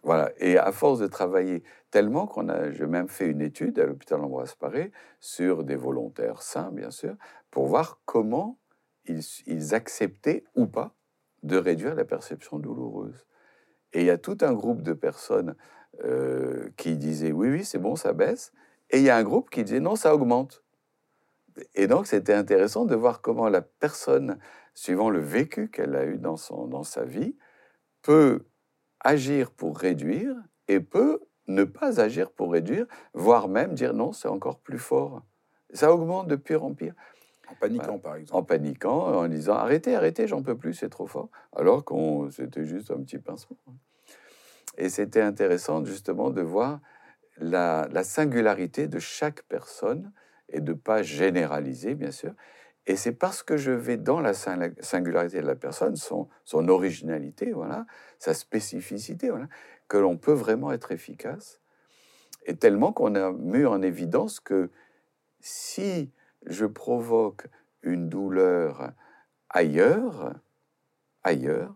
[0.02, 0.30] Voilà.
[0.38, 4.20] Et à force de travailler tellement qu'on a, j'ai même fait une étude à l'hôpital
[4.20, 7.16] Ambroise Paré sur des volontaires sains, bien sûr,
[7.50, 8.58] pour voir comment
[9.06, 10.94] ils, acceptaient ou pas
[11.42, 13.26] de réduire la perception douloureuse.
[13.92, 15.54] Et il y a tout un groupe de personnes
[16.04, 18.52] euh, qui disaient oui, oui, c'est bon, ça baisse.
[18.90, 20.64] Et il y a un groupe qui disait non, ça augmente.
[21.74, 24.38] Et donc, c'était intéressant de voir comment la personne,
[24.74, 27.36] suivant le vécu qu'elle a eu dans, son, dans sa vie,
[28.02, 28.46] peut
[29.00, 30.34] agir pour réduire
[30.68, 35.22] et peut ne pas agir pour réduire, voire même dire non, c'est encore plus fort.
[35.72, 36.94] Ça augmente de pire en pire.
[37.48, 38.36] En paniquant, par exemple.
[38.36, 41.28] En paniquant, en disant arrêtez, arrêtez, j'en peux plus, c'est trop fort.
[41.54, 43.56] Alors qu'on c'était juste un petit pincement.
[44.78, 46.80] Et c'était intéressant justement de voir
[47.38, 50.12] la, singularité de chaque personne
[50.48, 52.32] et de pas généraliser, bien sûr.
[52.86, 56.28] Et c'est parce que je vais dans la singularité de la personne, son,
[56.68, 57.84] originalité, voilà,
[58.18, 59.30] sa spécificité,
[59.88, 61.60] que l'on peut vraiment être efficace.
[62.44, 64.70] Et tellement qu'on a mis en évidence que
[65.40, 66.12] si
[66.46, 67.48] je provoque
[67.82, 68.92] une douleur
[69.48, 70.34] ailleurs,
[71.24, 71.74] ailleurs,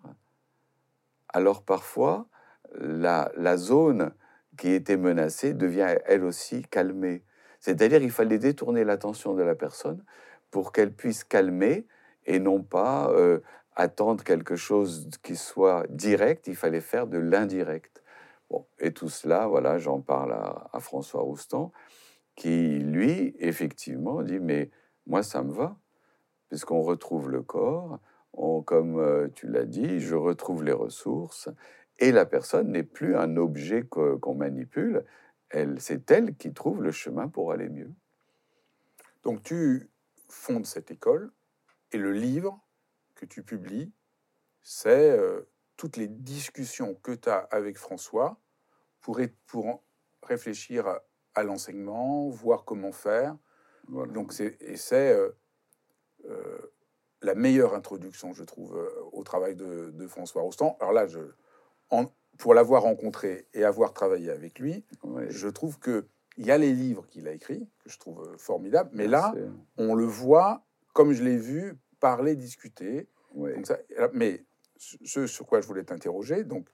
[1.28, 2.28] alors parfois
[2.72, 4.12] la zone
[4.61, 7.24] qui était menacée devient elle aussi calmée.
[7.60, 10.02] C'est-à-dire il fallait détourner l'attention de la personne
[10.50, 11.86] pour qu'elle puisse calmer
[12.26, 13.40] et non pas euh,
[13.76, 18.02] attendre quelque chose qui soit direct, il fallait faire de l'indirect.
[18.50, 21.72] Bon, et tout cela, voilà, j'en parle à, François Roustan,
[22.34, 24.70] qui, lui, effectivement, dit, mais
[25.06, 25.76] moi, ça me va,
[26.48, 28.00] puisqu'on retrouve le corps,
[28.66, 31.48] comme euh, tu l'as dit, je retrouve les ressources,
[31.98, 35.04] et la personne n'est plus un objet qu'on manipule,
[35.78, 37.90] c'est elle qui trouve le chemin pour aller mieux.
[39.22, 39.90] Donc tu
[40.28, 41.32] fondes cette école,
[41.92, 42.60] et le livre
[43.14, 43.92] que tu publies,
[44.62, 45.42] c'est euh,
[45.76, 48.40] toutes les discussions que tu as avec François
[49.00, 49.82] pour, pour
[50.22, 50.86] réfléchir
[51.34, 53.36] à, l'enseignement, voir comment faire.
[53.88, 55.30] Donc c'est, et c'est euh,
[56.26, 56.58] euh,
[57.22, 58.78] la meilleure introduction, je trouve,
[59.12, 60.76] au travail de, François Rostand.
[60.80, 61.18] Alors là, je,
[62.40, 64.85] pour l'avoir rencontré et avoir travaillé avec lui,
[65.29, 68.90] je trouve que il y a les livres qu'il a écrits, que je trouve formidables,
[68.94, 69.35] mais là,
[69.76, 73.09] on le voit comme je l'ai vu parler, discuter.
[74.12, 74.44] mais
[74.76, 76.68] ce sur quoi je voulais t'interroger, donc,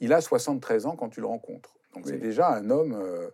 [0.00, 1.74] il a 73 ans quand tu le rencontres.
[1.94, 3.30] Donc, c'est déjà un homme euh,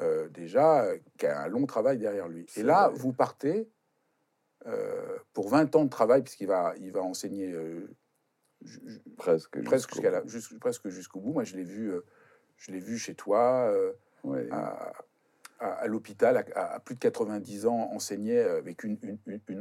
[0.00, 0.86] euh, déjà
[1.18, 2.46] qui a un long travail derrière lui.
[2.56, 3.70] Et là, vous partez
[4.66, 7.54] euh, pour 20 ans de travail, puisqu'il va, il va enseigner
[9.16, 9.94] presque, presque
[10.26, 11.32] jusqu'au presque jusqu'au bout.
[11.32, 11.92] Moi, je l'ai vu,
[12.56, 13.72] je l'ai vu chez toi.
[14.50, 14.92] À,
[15.60, 18.98] à, l'hôpital à, plus de 90 ans enseignait avec une,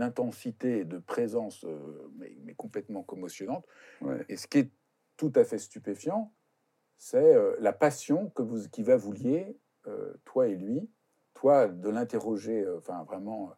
[0.01, 3.65] intensité de présence euh, mais, complètement commotionnante.
[4.29, 4.71] Et ce qui est
[5.15, 6.31] tout à fait stupéfiant,
[6.97, 9.57] c'est euh, la passion que vous, qui va vous lier,
[9.87, 10.89] euh, toi et lui,
[11.33, 13.53] toi de l'interroger, enfin vraiment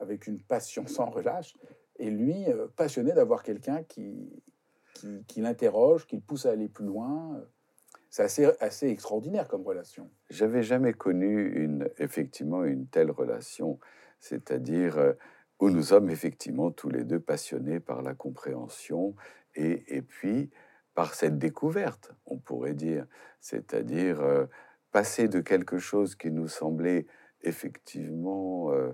[0.00, 1.54] avec une passion sans relâche,
[1.98, 4.42] et lui passionné d'avoir quelqu'un qui,
[5.02, 7.42] qui, qui l'interroge, qui pousse à aller plus loin.
[8.10, 10.10] C'est assez, assez extraordinaire comme relation.
[10.30, 13.78] J'avais jamais connu une, effectivement une telle relation,
[14.20, 15.12] c'est-à-dire euh,
[15.60, 19.14] où nous sommes effectivement tous les deux passionnés par la compréhension
[19.54, 20.50] et, et puis
[20.94, 23.06] par cette découverte, on pourrait dire,
[23.40, 24.44] c'est-à-dire euh,
[24.90, 27.06] passer de quelque chose qui nous semblait
[27.40, 28.92] effectivement euh,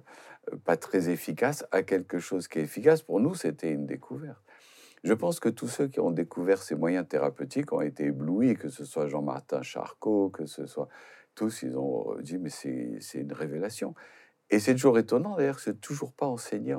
[0.64, 3.02] pas très efficace à quelque chose qui est efficace.
[3.02, 4.42] Pour nous, c'était une découverte.
[5.04, 8.68] Je pense que tous ceux qui ont découvert ces moyens thérapeutiques ont été éblouis, que
[8.68, 10.88] ce soit Jean-Martin Charcot, que ce soit
[11.34, 13.94] tous, ils ont dit mais c'est une révélation.
[14.50, 16.74] Et c'est toujours étonnant d'ailleurs que c'est toujours pas enseigné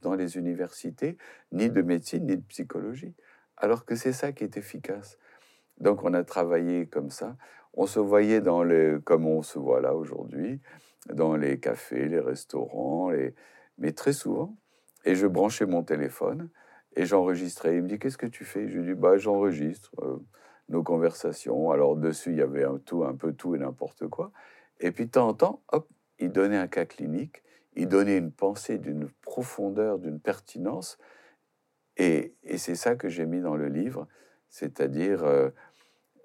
[0.00, 1.18] dans les universités,
[1.52, 3.14] ni de médecine, ni de psychologie,
[3.56, 5.18] alors que c'est ça qui est efficace.
[5.78, 7.36] Donc on a travaillé comme ça.
[7.74, 10.60] On se voyait dans le, comme on se voit là aujourd'hui,
[11.12, 13.34] dans les cafés, les restaurants, les,
[13.78, 14.56] mais très souvent.
[15.04, 16.50] Et je branchais mon téléphone
[16.96, 17.76] et j'enregistrais.
[17.76, 18.68] Il me dit Qu'est-ce que tu fais?
[18.68, 20.18] Je lui dis bah, J'enregistre euh,
[20.68, 21.70] nos conversations.
[21.70, 24.32] Alors, dessus, il y avait un, tout, un peu tout et n'importe quoi.
[24.80, 27.42] Et puis, de temps en temps, hop, il donnait un cas clinique,
[27.74, 30.98] il donnait une pensée d'une profondeur, d'une pertinence.
[31.96, 34.06] Et, c'est ça que j'ai mis dans le livre,
[34.48, 35.50] c'est-à-dire euh,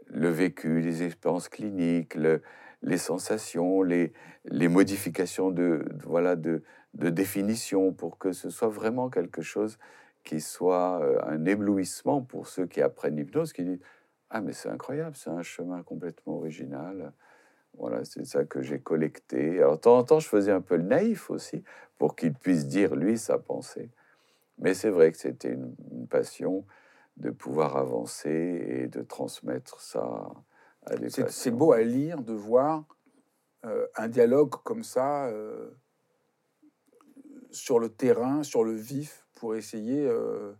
[0.08, 2.42] le vécu, les expériences cliniques, le,
[2.82, 4.14] les sensations, les,
[4.52, 6.62] modifications de, voilà, de
[6.94, 9.78] définition pour que ce soit vraiment quelque chose
[10.24, 13.82] qui soit euh, un éblouissement pour ceux qui apprennent l'hypnose, qui disent
[14.30, 17.14] Ah, mais c'est incroyable, c'est un chemin complètement original.
[17.78, 19.60] Voilà, c'est ça que j'ai collecté.
[19.60, 21.64] Alors, de temps en temps, je faisais un peu le naïf aussi,
[21.98, 23.90] pour qu'il puisse dire, lui, sa pensée.
[24.60, 25.76] Mais c'est vrai que c'était une,
[26.10, 26.66] passion
[27.18, 30.30] de pouvoir avancer et de transmettre ça
[30.86, 32.86] à des C'est beau à lire, de voir
[33.66, 35.72] euh, un dialogue comme ça euh,
[37.50, 40.54] sur le terrain, sur le vif, pour essayer euh,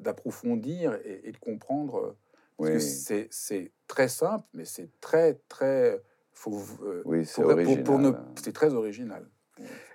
[0.00, 2.14] d'approfondir et, de comprendre.
[2.58, 6.02] Parce que c'est très simple, mais c'est très, très.
[6.34, 8.22] Faut, euh, oui, c'est original.
[8.34, 9.26] C'est très original.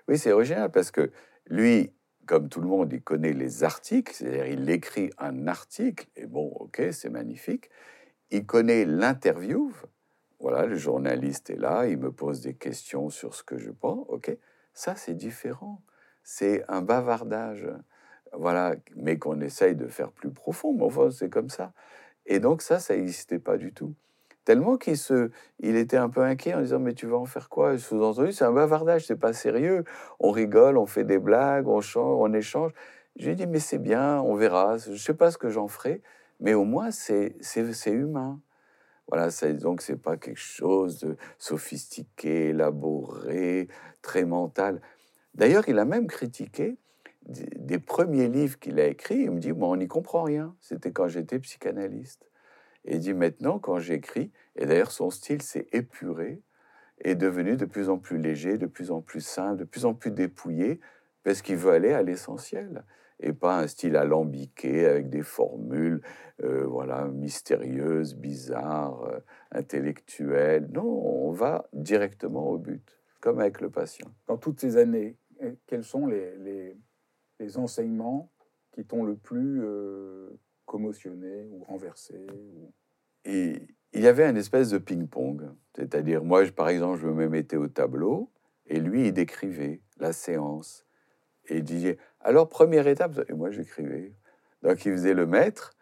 [0.08, 1.12] Oui, c'est original parce que
[1.45, 1.93] lui,
[2.26, 6.47] comme tout le monde, il connaît les articles, c'est-à-dire il écrit un article, et bon,
[6.47, 7.70] ok, c'est magnifique.
[8.32, 9.72] Il connaît l'interview,
[10.39, 14.03] voilà, le journaliste est là, il me pose des questions sur ce que je pense,
[14.07, 14.36] ok.
[14.74, 15.84] Ça, c'est différent.
[16.24, 17.68] C'est un bavardage
[18.34, 20.73] voilà, mais qu'on essaye de faire plus profond.
[20.73, 21.73] Mais enfin, c'est comme ça.
[22.25, 23.93] Et donc ça, ça n'existait pas du tout.
[24.45, 27.49] Tellement qu'il se, il était un peu inquiet en disant mais tu vas en faire
[27.49, 27.77] quoi?
[27.77, 29.84] Sous-entendu, c'est un bavardage, c'est pas sérieux.
[30.19, 32.71] On rigole, on fait des blagues, on change, on échange.
[33.17, 34.77] Je dit mais c'est bien, on verra.
[34.77, 36.01] Je sais pas ce que j'en ferai,
[36.39, 38.39] mais au moins c'est c'est humain.
[39.07, 43.67] Voilà, donc c'est pas quelque chose de sophistiqué, élaboré,
[44.03, 44.82] très mental.
[45.34, 46.77] D'ailleurs, il a même critiqué
[47.30, 50.55] des premiers livres qu'il a écrits, il me dit, moi, on n'y comprend rien.
[50.59, 52.30] C'était quand j'étais psychanalyste.
[52.86, 56.41] Et il dit, maintenant, quand j'écris, et d'ailleurs, son style s'est épuré,
[57.01, 59.93] est devenu de plus en plus léger, de plus en plus simple, de plus en
[59.93, 60.80] plus dépouillé,
[61.23, 62.84] parce qu'il veut aller à l'essentiel.
[63.21, 66.01] et pas un style alambiqué avec des formules
[66.41, 69.19] euh, voilà, mystérieuses, bizarres, euh,
[69.51, 70.69] intellectuelles.
[70.71, 74.07] Non, on va directement au but, comme avec le patient.
[74.27, 76.77] Dans toutes ces années, eh, quels sont les,
[77.40, 78.32] les enseignements
[78.72, 80.30] qui t'ont le plus euh,
[80.66, 82.16] commotionné ou renversé.
[83.26, 85.50] Et il y avait un espèce de ping-pong.
[85.76, 88.30] C'est-à-dire, moi, je- par exemple, je me mettais au tableau
[88.68, 90.86] et lui, il décrivait la séance.
[91.48, 94.14] Et il disait, alors, première étape, et moi, j'écrivais.
[94.62, 95.74] Donc, il faisait le maître.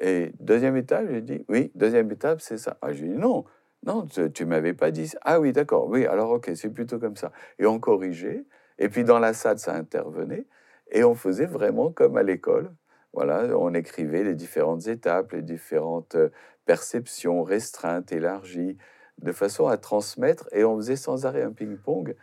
[0.00, 2.76] Et deuxième étape, j'ai dit, oui, deuxième étape, c'est ça.
[2.82, 3.44] Ah, j'ai dit, non,
[3.86, 5.18] non, tu, tu m'avais pas dit ça.
[5.22, 7.30] Ah oui, d'accord, oui, alors, ok, c'est plutôt comme ça.
[7.58, 8.44] Et on corrigeait.
[8.78, 10.46] Et puis, dans la salle, ça intervenait.
[10.92, 12.72] Et on faisait vraiment comme à l'école.
[13.14, 16.30] Voilà, on écrivait les différentes étapes, les différentes euh,
[16.66, 18.76] perceptions restreintes, élargies,
[19.20, 20.48] de façon à transmettre.
[20.52, 22.14] Et on faisait sans arrêt un ping-pong.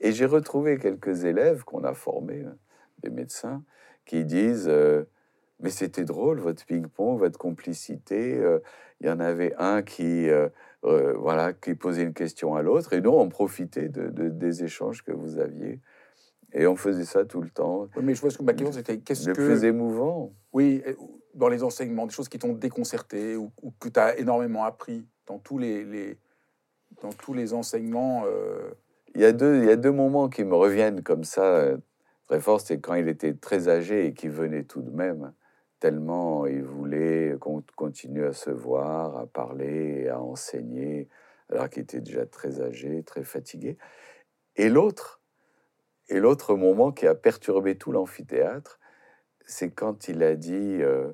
[0.00, 2.52] Et j'ai retrouvé quelques élèves qu'on a formés, euh,
[3.02, 3.64] des médecins,
[4.06, 5.04] qui disent euh,
[5.60, 8.36] Mais c'était drôle, votre ping-pong, votre complicité.
[8.38, 8.60] euh,
[9.00, 10.28] Il y en avait un qui,
[10.82, 15.12] voilà, qui posait une question à l'autre, et nous, on profitait de- des échanges que
[15.12, 15.80] vous aviez.
[16.52, 17.88] Et on faisait ça tout le temps.
[17.96, 20.32] Oui, mais je pense que ma question c'était qu'est-ce Le que plus émouvant.
[20.52, 20.82] oui
[21.34, 25.06] dans les enseignements des choses qui t'ont déconcerté ou, ou que tu as énormément appris
[25.26, 26.18] dans tous les, les-
[27.02, 28.70] dans tous les enseignements euh,
[29.14, 31.76] Il y, a deux, il y a deux moments qui me reviennent comme ça euh,
[32.26, 32.60] très fort.
[32.60, 35.32] C'est quand il était très âgé et qu'il venait tout de même,
[35.80, 41.08] tellement il voulait qu'on continue à se voir, à parler, et à enseigner,
[41.50, 43.76] alors qu'il était déjà très âgé, très fatigué.
[44.56, 45.17] Et l'autre,
[46.08, 48.78] et l'autre moment qui a perturbé tout l'amphithéâtre,
[49.46, 51.12] c'est quand il a dit euh,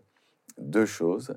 [0.59, 1.37] deux choses.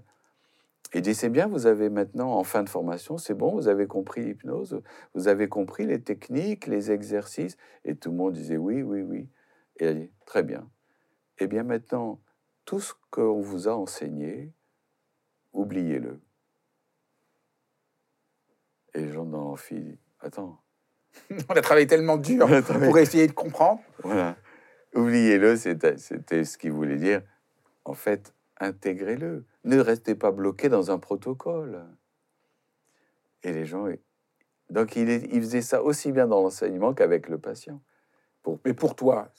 [0.93, 3.88] Il dit, c'est bien, vous avez maintenant, en fin de formation, c'est bon, vous avez
[3.88, 4.82] compris l'hypnose,
[5.16, 7.58] vous avez compris les techniques, les exercices.
[7.84, 9.30] Et tout le monde disait, oui, oui, oui.
[9.80, 10.70] Et elle dit, très bien.
[11.39, 12.22] Eh bien maintenant,
[12.66, 14.53] tout ce qu'on vous a enseigné,
[15.53, 16.22] oubliez-le.
[18.93, 20.62] Et les gens dans l'amphi attends,
[21.49, 24.36] on a travaillé tellement dur a pour essayer de comprendre voilà,
[24.93, 27.22] oubliez-le, c'était ce qu'il voulait dire.
[27.86, 29.45] En fait, intégrez-le.
[29.63, 31.86] Ne restez pas bloqué dans un protocole.
[33.43, 33.88] Et les gens.
[34.70, 37.82] Donc, il, est- il faisait ça aussi bien dans l'enseignement qu'avec le patient.
[38.65, 39.30] mais pour toi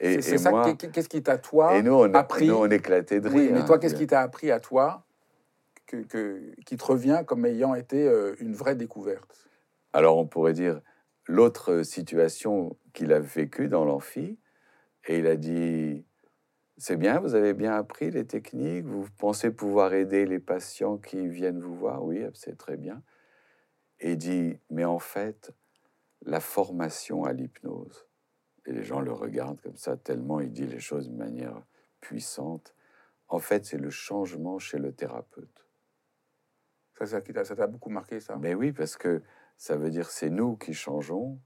[0.00, 0.52] Et, c'est ça
[0.92, 3.54] qu'est-ce qui t'a toi et nous, on, appris nous, on éclatait de Oui, rire.
[3.54, 3.64] mais hein.
[3.64, 5.04] toi, qu'est-ce qui t'a appris à toi
[5.86, 9.48] que, que- qui te revient comme ayant été euh, une vraie découverte?
[9.92, 10.80] Alors, on pourrait dire
[11.26, 14.38] l'autre situation qu'il a vécue dans l'amphi,
[15.06, 16.04] et il a dit
[16.76, 21.26] C'est bien, vous avez bien appris les techniques, vous pensez pouvoir aider les patients qui
[21.28, 23.02] viennent vous voir Oui, c'est très bien.
[24.00, 25.52] Et il dit Mais en fait,
[26.22, 28.06] la formation à l'hypnose,
[28.66, 31.62] et les gens le regardent comme ça, tellement il dit les choses de manière
[32.00, 32.74] puissante.
[33.28, 35.66] En fait, c'est le changement chez le thérapeute.
[36.98, 37.20] Ça, ça
[37.56, 39.22] t'a- beaucoup marqué, ça Mais oui, parce que
[39.56, 41.38] ça veut dire c'est nous qui changeons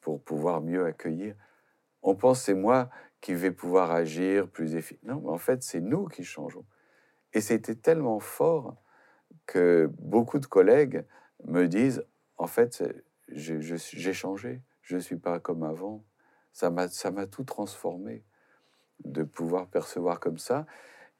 [0.00, 1.34] pour pouvoir mieux accueillir.
[2.02, 2.90] On pense c'est moi
[3.20, 5.14] qui vais pouvoir agir plus efficacement.
[5.14, 6.64] Non, mais en fait, c'est nous qui changeons.
[7.32, 8.76] Et c'était tellement fort
[9.46, 11.04] que beaucoup de collègues
[11.44, 12.04] me disent
[12.36, 12.84] en fait,
[13.28, 16.04] j'ai changé, je ne suis pas comme avant.
[16.52, 18.24] Ça m'a tout transformé
[19.04, 20.66] de pouvoir percevoir comme ça.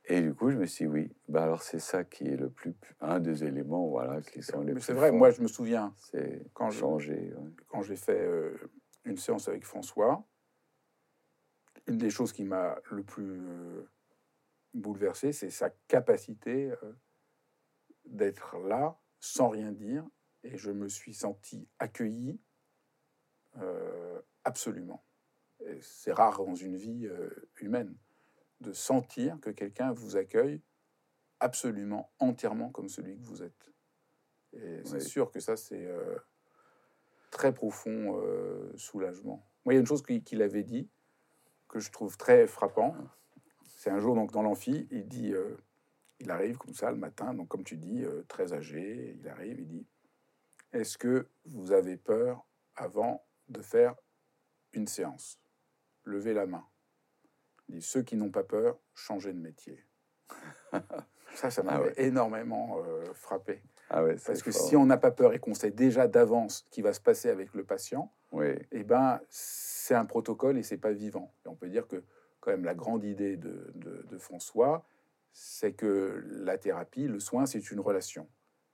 [0.09, 2.49] Et du coup, je me suis dit, oui, bah alors c'est ça qui est le
[2.49, 5.19] plus, un des éléments, voilà, qui sont les plus C'est vrai, forts.
[5.19, 7.33] moi, je me souviens, c'est quand ouais.
[7.67, 8.57] quand j'ai fait euh,
[9.05, 10.25] une séance avec François,
[11.89, 13.91] une des choses qui m'a le plus euh,
[14.75, 16.93] bouleversé, c'est sa capacité euh,
[18.05, 20.07] d'être là sans rien dire.
[20.45, 22.41] Et je me suis senti accueilli
[24.45, 25.03] absolument.
[25.81, 27.09] C'est rare dans une vie
[27.57, 27.97] humaine
[28.61, 30.63] de sentir que quelqu'un vous accueille
[31.41, 33.73] absolument, entièrement comme celui que vous êtes.
[34.53, 36.17] Et c'est sûr que ça, c'est euh,
[37.31, 39.47] très profond euh, soulagement.
[39.65, 40.89] Moi, il y a une chose qu'il qu'il avait dit
[41.69, 42.95] que je trouve très frappant.
[43.65, 45.57] C'est un jour donc dans l'amphi, il dit, euh,
[46.21, 49.61] il arrive comme ça le matin, donc comme tu dis, euh, très âgé, il arrive,
[49.61, 49.87] il dit,
[50.73, 53.95] est-ce que vous avez peur avant de faire
[54.73, 55.39] une séance?
[56.05, 56.67] Levez la main.
[57.69, 59.85] Dit, ceux qui n'ont pas peur, changez de métier.
[61.35, 61.95] ça, ça m'avait ouais.
[62.07, 63.63] énormément euh, frappé.
[63.91, 64.69] Ah ouais, Parce que fort.
[64.69, 67.29] si on n'a pas peur et qu'on sait déjà d'avance ce qui va se passer
[67.31, 71.33] avec le patient, Oui, eh ben, c'est un protocole et c'est pas vivant.
[71.45, 72.03] Et on peut dire que
[72.41, 74.85] quand même la grande idée de, de- de François,
[75.33, 78.29] c'est que la thérapie, le soin, c'est une relation.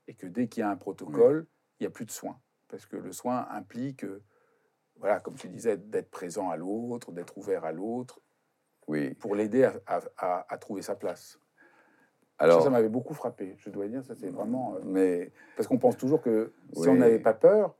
[0.09, 1.47] Et que dès qu'il y a un protocole,
[1.78, 2.38] il n'y a plus de soin.
[2.68, 4.22] Parce que le soin implique, euh,
[4.97, 8.20] voilà, comme tu disais, d'être présent à l'autre, d'être ouvert à l'autre.
[8.89, 9.14] Oui.
[9.14, 11.39] pour l'aider à, à- à- à trouver sa place.
[12.39, 14.05] Alors, ça, ça m'avait beaucoup frappé, je dois dire.
[14.05, 14.74] Ça, c'est vraiment.
[14.74, 16.89] euh, mais parce qu'on pense toujours que si Oui.
[16.89, 17.76] on n'avait pas peur,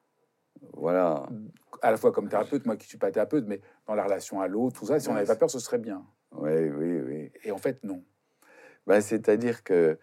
[0.75, 1.27] voilà.
[1.81, 4.47] à la fois comme thérapeute, moi qui suis pas thérapeute, mais dans la relation à
[4.47, 6.07] l'autre, tout ça, si on n'avait pas peur, ce serait bien.
[6.31, 7.33] Oui, oui, oui.
[7.43, 8.05] Et en fait, non.
[8.87, 9.99] Ben, C'est-à-dire que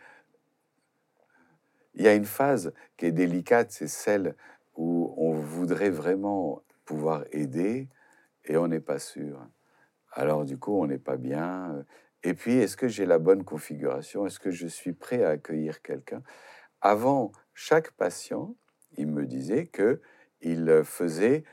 [1.95, 4.35] il y a une phase qui est délicate, c'est celle
[4.75, 7.87] où on voudrait vraiment pouvoir aider
[8.45, 9.45] et on n'est pas sûr.
[10.11, 11.85] Alors du coup, on n'est pas bien.
[12.23, 14.25] Et puis, est-ce que j'ai la bonne configuration?
[14.25, 16.21] Est-ce que je suis prêt à accueillir quelqu'un?
[16.81, 18.55] Avant chaque patient,
[18.97, 20.01] il me disait que
[20.41, 21.43] il faisait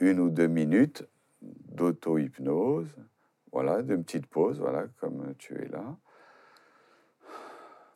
[0.00, 1.06] une ou deux minutes
[1.40, 2.94] d'auto-hypnose,
[3.52, 5.96] voilà, d'une petite pause, voilà, comme tu es là,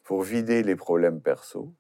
[0.05, 1.75] pour vider les problèmes perso,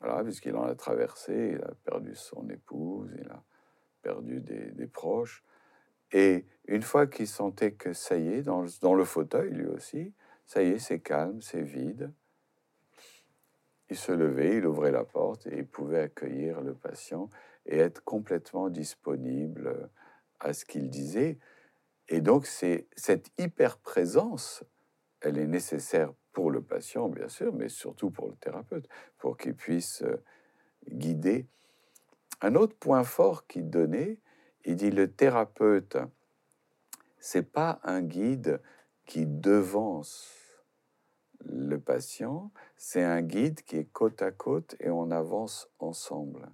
[0.00, 3.42] voilà, puisqu'il en a traversé, il a perdu son épouse, il a
[4.02, 5.44] perdu des proches.
[6.12, 10.14] Et une fois qu'il sentait que ça y est, dans, le- fauteuil lui aussi,
[10.46, 12.12] ça y est, c'est calme, c'est vide,
[13.88, 17.30] il se levait, il ouvrait la porte et il pouvait accueillir le patient
[17.66, 19.90] et être complètement disponible
[20.40, 21.38] à ce qu'il disait.
[22.08, 24.64] Et donc, c'est cette hyper-présence,
[25.20, 28.88] elle est nécessaire pour le patient, bien sûr, mais surtout pour le thérapeute,
[29.18, 30.22] pour qu'il puisse euh,
[30.88, 31.46] guider.
[32.40, 34.18] Un autre point fort qu'il donnait,
[34.66, 35.96] il dit le thérapeute,
[37.20, 38.60] c'est pas un guide
[39.06, 40.28] qui devance
[41.44, 46.50] le patient, c'est un guide qui est côte à côte et on avance ensemble.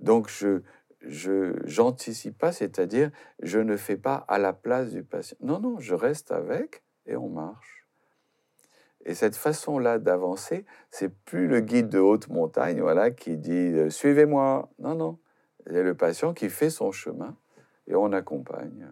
[0.00, 0.62] Donc je
[1.00, 5.36] je j'anticipe pas, c'est-à-dire je ne fais pas à la place du patient.
[5.40, 7.86] Non non, je reste avec et on marche.
[9.04, 13.88] Et cette façon-là d'avancer, c'est plus le guide de haute montagne, voilà, qui dit euh,
[13.88, 14.68] suivez-moi.
[14.78, 15.18] Non non,
[15.66, 17.36] c'est le patient qui fait son chemin
[17.86, 18.88] et on accompagne.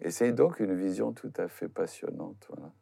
[0.00, 2.46] Et c'est donc une vision tout à fait passionnante.
[2.48, 2.72] Voilà.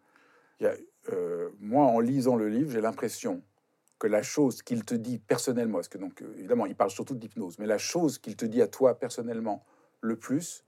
[0.61, 0.75] Il y a,
[1.13, 3.43] euh, moi, en lisant le livre, j'ai l'impression
[3.99, 7.15] que la chose qu'il te dit personnellement, parce que donc euh, évidemment, il parle surtout
[7.15, 9.65] de l'hypnose, mais la chose qu'il te dit à toi personnellement
[10.01, 10.65] le plus,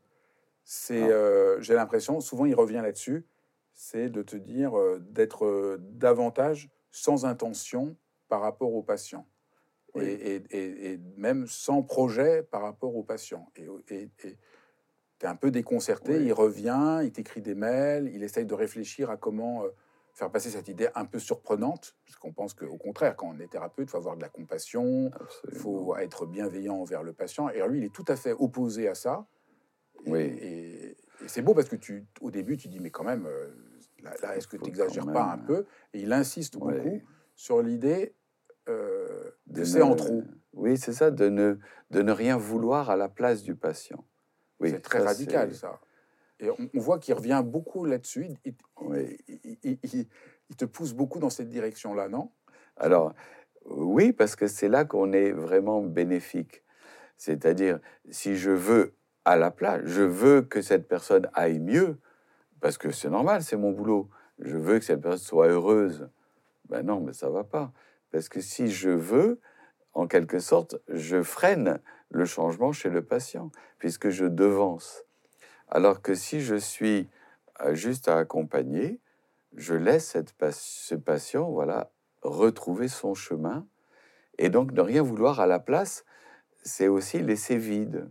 [0.65, 1.09] c'est, Ah.
[1.09, 3.27] euh, j'ai l'impression, souvent il revient là-dessus,
[3.73, 7.97] c'est de te dire euh, d'être davantage sans intention
[8.29, 9.27] par rapport au patient.
[9.95, 10.05] Oui.
[10.05, 13.47] Et, et- et- et même sans projet par rapport au patient.
[13.57, 16.25] Et tu es un peu déconcerté, Oui.
[16.27, 19.69] il revient, il t'écrit des mails, il essaye de réfléchir à comment euh,
[20.13, 23.49] faire passer cette idée un peu surprenante, parce qu'on pense qu'au contraire, quand on est
[23.49, 25.11] thérapeute, il faut avoir de la compassion,
[25.51, 27.49] il faut être bienveillant envers le patient.
[27.49, 29.27] Et lui, il est tout à fait opposé à ça.
[30.05, 30.21] Et, Oui.
[30.21, 30.91] et-
[31.25, 33.49] et c'est beau parce que tu, au début, tu dis, mais quand même, euh,
[34.03, 35.47] là, là, est-ce que tu n'exagères pas un même.
[35.47, 35.67] peu?
[35.95, 36.79] Et il insiste Ouais.
[36.81, 37.01] beaucoup
[37.35, 38.15] sur l'idée
[38.69, 40.23] euh, de c'est en trop.
[40.53, 41.57] Oui, c'est ça, de ne,
[41.91, 44.05] de ne rien vouloir à la place du patient.
[44.61, 45.81] Oui, c'est très ça, radical, ça.
[46.41, 48.27] Et on, on voit qu'il revient beaucoup là-dessus.
[48.81, 49.17] Oui.
[49.29, 50.09] il- il-
[50.51, 52.31] il te pousse beaucoup dans cette direction-là, non?
[52.77, 53.15] Alors,
[53.65, 56.63] oui, parce que c'est là qu'on est vraiment bénéfique.
[57.17, 57.79] C'est-à-dire,
[58.11, 58.95] si je veux
[59.25, 61.99] à la place, je veux que cette personne aille mieux,
[62.61, 64.11] parce que c'est normal, c'est mon boulot.
[64.39, 66.09] Je veux que cette personne soit heureuse.
[66.69, 67.73] Ben non, mais ça va pas.
[68.15, 69.41] Parce que si je veux,
[69.93, 75.03] en quelque sorte, je freine le changement chez le patient, puisque je devance.
[75.67, 77.09] Alors que si je suis
[77.63, 79.01] euh, juste à accompagner,
[79.57, 80.17] je laisse
[80.53, 81.91] ce patient voilà,
[82.23, 83.67] retrouver son chemin.
[84.39, 86.05] Et donc, ne rien vouloir à la place,
[86.63, 88.09] c'est aussi laisser vide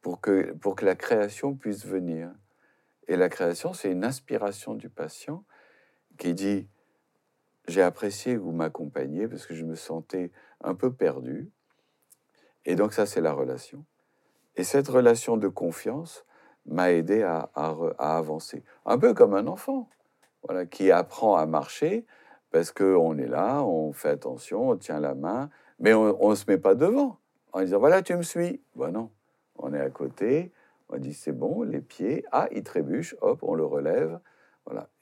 [0.00, 2.30] pour que, pour que la création puisse venir.
[3.06, 5.44] Et la création, c'est une inspiration du patient
[6.16, 6.70] qui dit
[7.68, 11.50] J'ai apprécié que vous m'accompagniez parce que je me sentais un peu perdu.
[12.64, 13.84] Et donc, ça, c'est la relation.
[14.56, 16.24] Et cette relation de confiance
[16.66, 17.50] m'a aidé à,
[17.98, 18.64] avancer.
[18.84, 19.88] Un peu comme un enfant
[20.44, 22.06] voilà, qui apprend à marcher
[22.50, 26.44] parce qu'on est là, on fait attention, on tient la main, mais on ne se
[26.48, 27.18] met pas devant
[27.52, 28.60] en disant voilà, tu me suis.
[28.76, 29.10] Ben non,
[29.56, 30.52] on est à côté,
[30.88, 34.18] on dit c'est bon, les pieds, ah, il trébuche, hop, on le relève.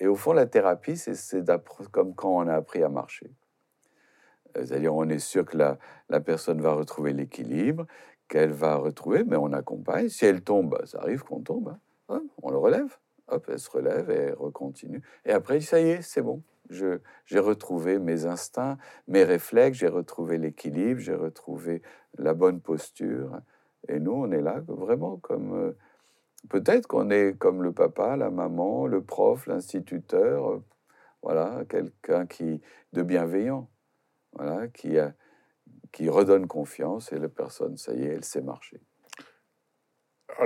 [0.01, 1.45] Et au fond, la thérapie, c'est-
[1.91, 3.31] comme quand on a appris à marcher.
[4.57, 7.87] Euh, C'est-à-dire, on est sûr que la, personne va retrouver l'équilibre,
[8.29, 10.09] qu'elle va retrouver, mais on accompagne.
[10.09, 11.77] Si elle tombe, bah, ça arrive qu'on tombe,
[12.09, 12.23] hein.
[12.43, 12.97] On le relève.
[13.29, 15.03] Hop, elle se relève et elle recontinue.
[15.25, 16.43] Et après, ça y est, c'est bon.
[16.71, 21.83] J'ai retrouvé mes instincts, mes réflexes, j'ai retrouvé l'équilibre, j'ai retrouvé
[22.19, 23.41] la bonne posture.
[23.89, 25.75] Et nous, on est là vraiment comme...
[26.49, 30.65] Peut-être qu'on est comme le papa, la maman, le prof, l'instituteur, euh,
[31.23, 32.61] voilà, quelqu'un qui
[32.93, 33.69] de bienveillant,
[34.33, 35.15] voilà, qui, a-
[35.93, 38.81] qui redonne confiance et la personne, ça y est, elle sait marcher.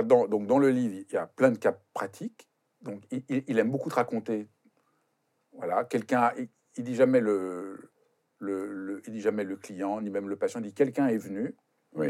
[0.03, 2.47] dans, donc dans le livre, il y a plein de cas pratiques.
[2.81, 4.49] Donc il, il aime beaucoup te raconter.
[5.53, 7.91] Voilà, quelqu'un, il, il, dit jamais le,
[8.39, 10.59] le, le, il dit jamais le client ni même le patient.
[10.61, 11.55] Il dit quelqu'un est venu.
[11.93, 12.07] Oui.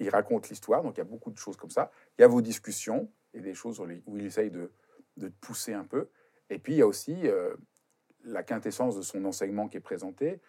[0.00, 0.82] Il raconte l'histoire.
[0.82, 1.90] Donc il y a beaucoup de choses comme ça.
[2.18, 4.70] Il y a vos discussions et des choses où il essaye de,
[5.16, 6.08] de te pousser un peu.
[6.48, 7.54] Et puis il y a aussi euh,
[8.24, 10.40] la quintessence de son enseignement qui est présenté.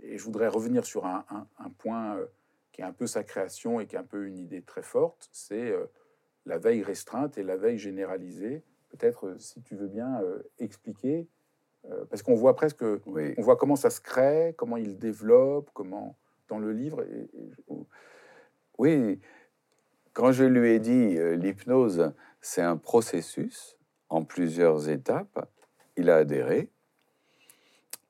[0.00, 2.26] Et je voudrais revenir sur un, un- un point euh,
[2.72, 5.28] qui est un peu sa création et qui est un peu une idée très forte,
[5.32, 5.86] c'est euh,
[6.46, 8.62] la veille restreinte et la veille généralisée.
[8.90, 10.22] Peut-être, si tu veux bien
[10.58, 11.28] expliquer,
[12.08, 13.34] parce qu'on voit presque, Oui.
[13.36, 16.16] on voit comment ça se crée, comment il développe, comment
[16.48, 17.02] dans le livre.
[17.02, 17.74] Et, et je-
[18.78, 19.20] Oui,
[20.14, 23.76] quand je lui ai dit l'hypnose, c'est un processus
[24.08, 25.48] en plusieurs étapes,
[25.96, 26.70] il a adhéré.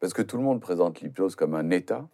[0.01, 2.09] Parce que tout le monde présente l'hypnose comme un état.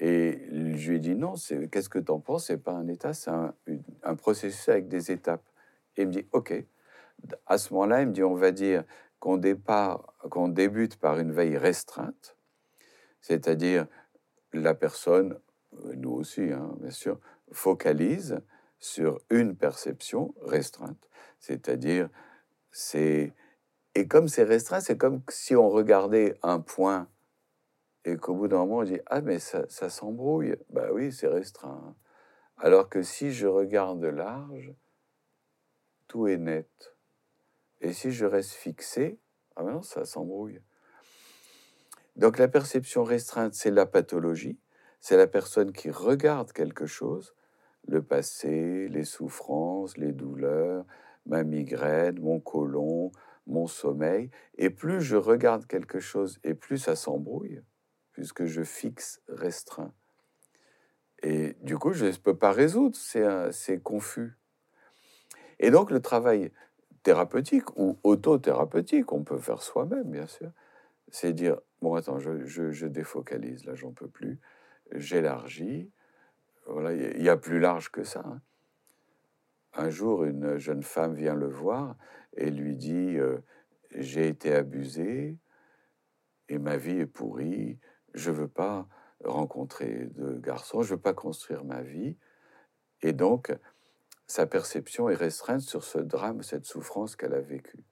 [0.00, 2.46] Et je lui ai dit non, c'est qu'est-ce que tu en penses?
[2.46, 5.44] C'est pas un état, c'est un, processus avec des étapes.
[5.96, 6.64] Et il me dit ok.
[7.46, 8.84] À ce moment-là, il me dit on va dire
[9.18, 9.36] qu'on
[10.48, 12.36] débute par une veille restreinte,
[13.20, 13.86] c'est-à-dire
[14.54, 15.38] la personne,
[15.84, 17.20] euh, nous aussi, hein, bien sûr,
[17.52, 18.40] focalise
[18.80, 21.08] sur une perception restreinte,
[21.38, 22.08] c'est-à-dire
[22.72, 23.34] c'est
[23.94, 27.08] et comme c'est restreint, c'est comme si on regardait un point
[28.04, 31.28] et qu'au bout d'un moment on dit ah mais ça, ça s'embrouille, bah oui c'est
[31.28, 31.94] restreint.
[32.56, 34.72] Alors que si je regarde large,
[36.08, 36.96] tout est net.
[37.80, 39.18] Et si je reste fixé,
[39.56, 40.60] ah ben non ça s'embrouille.
[42.16, 44.58] Donc la perception restreinte c'est la pathologie,
[45.00, 47.34] c'est la personne qui regarde quelque chose
[47.88, 50.84] le passé, les souffrances, les douleurs,
[51.26, 53.12] ma migraine, mon côlon,
[53.46, 54.30] mon sommeil.
[54.58, 57.62] Et plus je regarde quelque chose, et plus ça s'embrouille,
[58.12, 59.92] puisque je fixe restreint.
[61.22, 64.36] Et du coup, je ne peux pas résoudre, c'est confus.
[65.58, 66.50] Et donc, le travail
[67.02, 70.50] thérapeutique ou autothérapeutique, on peut faire soi-même, bien sûr,
[71.10, 74.40] c'est dire, bon, attends, je, je- je défocalise, là, j'en peux plus,
[74.92, 75.90] j'élargis,
[76.68, 78.22] il y a plus large que ça.
[78.24, 78.40] hein.
[79.74, 81.96] Un jour, une jeune femme vient le voir
[82.36, 83.38] et lui dit euh,
[83.92, 85.38] J'ai été abusée
[86.48, 87.78] et ma vie est pourrie.
[88.14, 88.88] Je veux pas
[89.24, 92.16] rencontrer de garçons, je veux pas construire ma vie.
[93.02, 93.52] Et donc,
[94.26, 97.84] sa perception est restreinte sur ce drame, cette souffrance qu'elle a vécue.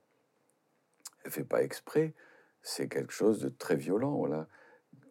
[1.25, 2.15] Elle fait pas exprès.
[2.63, 4.49] C'est quelque chose de très violent, voilà,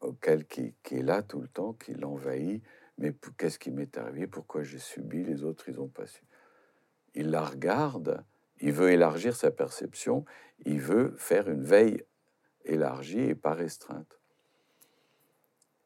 [0.01, 2.62] auquel qui, qui est là tout le temps, qui l'envahit
[2.98, 4.28] mais qu'est-ce qui m'est arrivé?
[4.28, 5.24] Pourquoi j'ai subi?
[5.24, 6.24] Les autres, ils n'ont pas su.
[7.14, 8.24] Il la regarde,
[8.60, 10.26] il veut élargir sa perception,
[10.66, 12.04] il veut faire une veille
[12.66, 14.20] élargie et pas restreinte.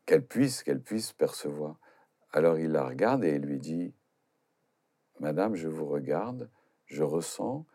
[0.06, 1.80] Qu'elle puisse, qu'elle puisse percevoir.
[2.32, 3.94] Alors il la regarde et il lui dit
[5.20, 6.50] Madame, je vous regarde,
[6.86, 7.66] je ressens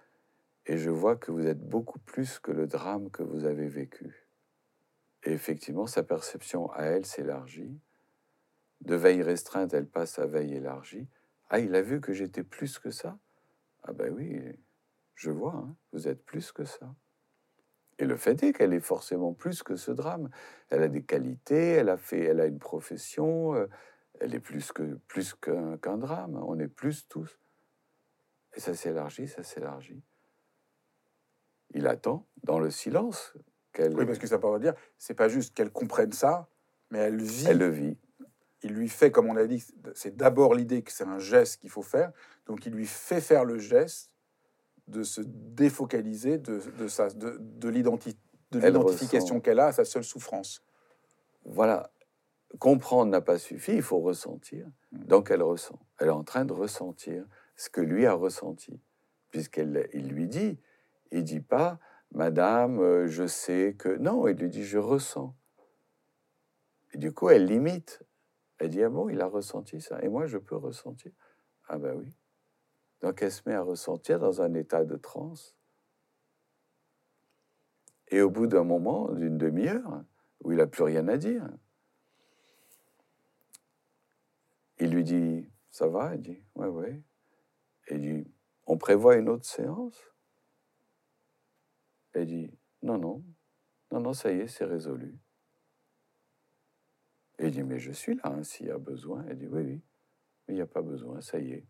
[0.66, 4.26] et je vois que vous êtes beaucoup plus que le drame que vous avez vécu.
[5.22, 7.78] Et effectivement, sa perception à elle s'élargit
[8.82, 11.08] de veille restreinte, elle passe à veille élargie.
[11.48, 13.18] Ah, il a vu que j'étais plus que ça?
[13.84, 14.40] Ah ben oui,
[15.14, 16.94] je vois, hein, vous êtes plus que ça.
[17.98, 20.28] Et le fait est qu'elle est forcément plus que ce drame.
[20.68, 23.66] Elle a des qualités, elle a fait, elle a une profession, euh,
[24.20, 26.36] elle est plus que plus qu'un drame.
[26.46, 27.38] On est plus tous.
[28.54, 30.02] Et ça s'élargit, ça s'élargit.
[31.70, 33.34] Il attend dans le silence
[33.72, 36.48] qu'elle Oui, parce que ça veut dire, c'est pas juste qu'elle comprenne ça,
[36.90, 37.46] mais elle vit.
[37.46, 37.98] elle le vit.
[38.66, 39.64] Il lui fait, comme on a dit,
[39.94, 42.12] c'est d'abord l'idée que c'est un geste qu'il faut faire.
[42.46, 44.10] Donc il lui fait faire le geste
[44.88, 50.62] de se défocaliser de, de, sa- de, de l'identification qu'elle a à sa seule souffrance.
[51.44, 51.90] Voilà.
[52.58, 54.66] Comprendre n'a pas suffi, il faut ressentir.
[54.92, 55.78] Donc elle ressent.
[55.98, 57.24] Elle est en train de ressentir
[57.56, 58.80] ce que lui a ressenti.
[59.30, 60.58] Puisqu'il il lui dit,
[61.10, 61.78] il dit pas,
[62.12, 63.88] Madame, euh, je sais que...
[63.98, 65.34] Non, il lui dit, je ressens.
[66.92, 68.02] Et du coup, elle limite.
[68.58, 70.02] Elle dit, ah bon, il a ressenti ça.
[70.02, 71.12] Et moi, je peux ressentir.
[71.68, 72.16] Ah ben oui.
[73.00, 75.54] Donc elle se met à ressentir dans un état de transe.
[78.08, 80.04] Et au bout d'un moment, d'une demi-heure,
[80.40, 81.48] où il n'a plus rien à dire,
[84.78, 86.14] il lui dit Ça va?
[86.14, 87.02] Elle dit Ouais, ouais.
[87.88, 88.30] Et il dit
[88.66, 90.00] On prévoit une autre séance?
[92.12, 93.24] Elle dit Non, non.
[93.92, 95.18] Non, non, ça y est, c'est résolu.
[97.38, 99.24] Et il dit Mais je suis là, hein, s'il y a besoin.
[99.28, 99.80] Elle dit Oui, oui.
[100.48, 101.64] Mais il n'y a pas besoin, ça y est.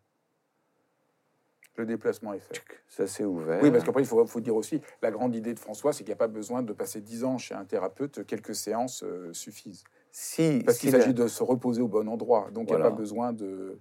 [1.77, 2.63] Le déplacement est fait.
[2.89, 3.63] Ça s'est ouvert.
[3.63, 6.09] Oui, parce qu'après, il faut, faut dire aussi, la grande idée de François, c'est qu'il
[6.11, 9.85] n'y a pas besoin de passer dix ans chez un thérapeute, quelques séances euh, suffisent.
[10.11, 12.51] si, Parce si qu'il la- s'agit de se reposer au bon endroit.
[12.51, 13.79] Donc il n'y a pas besoin de...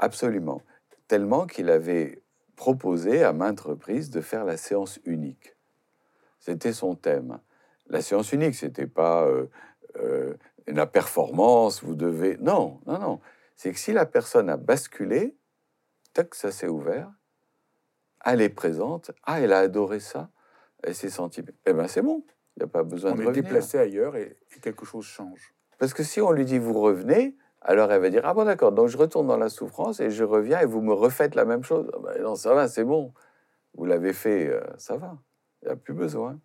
[0.00, 0.62] Absolument.
[1.06, 2.20] tellement qu'il avait
[2.56, 5.54] proposé à maintes reprises de faire la séance unique.
[6.40, 7.38] C'était son thème.
[7.88, 9.46] La séance unique, c'était pas euh,
[9.96, 10.34] euh,
[10.72, 12.36] la performance, vous devez.
[12.38, 13.20] Non, non, non.
[13.56, 15.36] C'est que si la personne a basculé,
[16.12, 17.10] tac, ça s'est ouvert,
[18.24, 20.30] elle est présente, ah, elle a adoré ça,
[20.82, 21.44] elle s'est sentie.
[21.66, 22.24] Eh bien, c'est bon,
[22.56, 23.44] il n'y a pas besoin on de est revenir.
[23.44, 25.54] déplacé ailleurs et, et quelque chose change.
[25.78, 28.72] Parce que si on lui dit vous revenez, alors elle va dire ah bon d'accord,
[28.72, 31.62] donc je retourne dans la souffrance et je reviens et vous me refaites la même
[31.64, 31.90] chose.
[31.94, 33.12] Ah ben non, ça va, c'est bon.
[33.74, 35.18] Vous l'avez fait, euh, ça va.
[35.62, 36.38] Il n'y a plus besoin.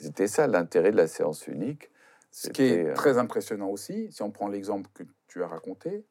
[0.00, 1.90] C'était ça l'intérêt de la séance unique.
[2.30, 6.06] Ce qui est euh, très impressionnant aussi, si on prend l'exemple que tu as raconté,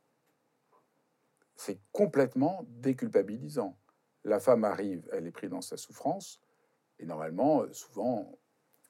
[1.55, 3.77] c'est complètement déculpabilisant.
[4.23, 6.41] La femme arrive, elle est prise dans sa souffrance,
[6.99, 8.37] et normalement, euh, souvent,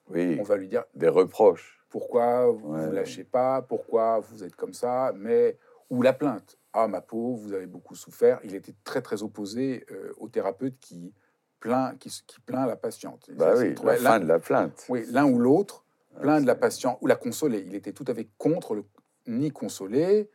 [0.10, 1.86] Oui, on va lui dire des reproches.
[1.90, 2.94] pourquoi vous ne ouais.
[2.94, 5.58] lâchez pas, pourquoi vous êtes comme ça, mais
[5.90, 6.58] ou la plainte.
[6.74, 8.40] Ah ma pauvre, vous avez beaucoup souffert.
[8.44, 11.14] Il était très très opposé euh, au thérapeute qui
[11.60, 13.30] plaint, qui, qui plaint la patiente.
[13.32, 14.86] Bah ça, oui, la de la plainte.
[14.90, 15.86] Oui, l'un ou l'autre,
[16.22, 17.64] de la patiente ou la consoler.
[17.66, 18.86] Il était tout à fait contre le,
[19.28, 20.30] ni consoler,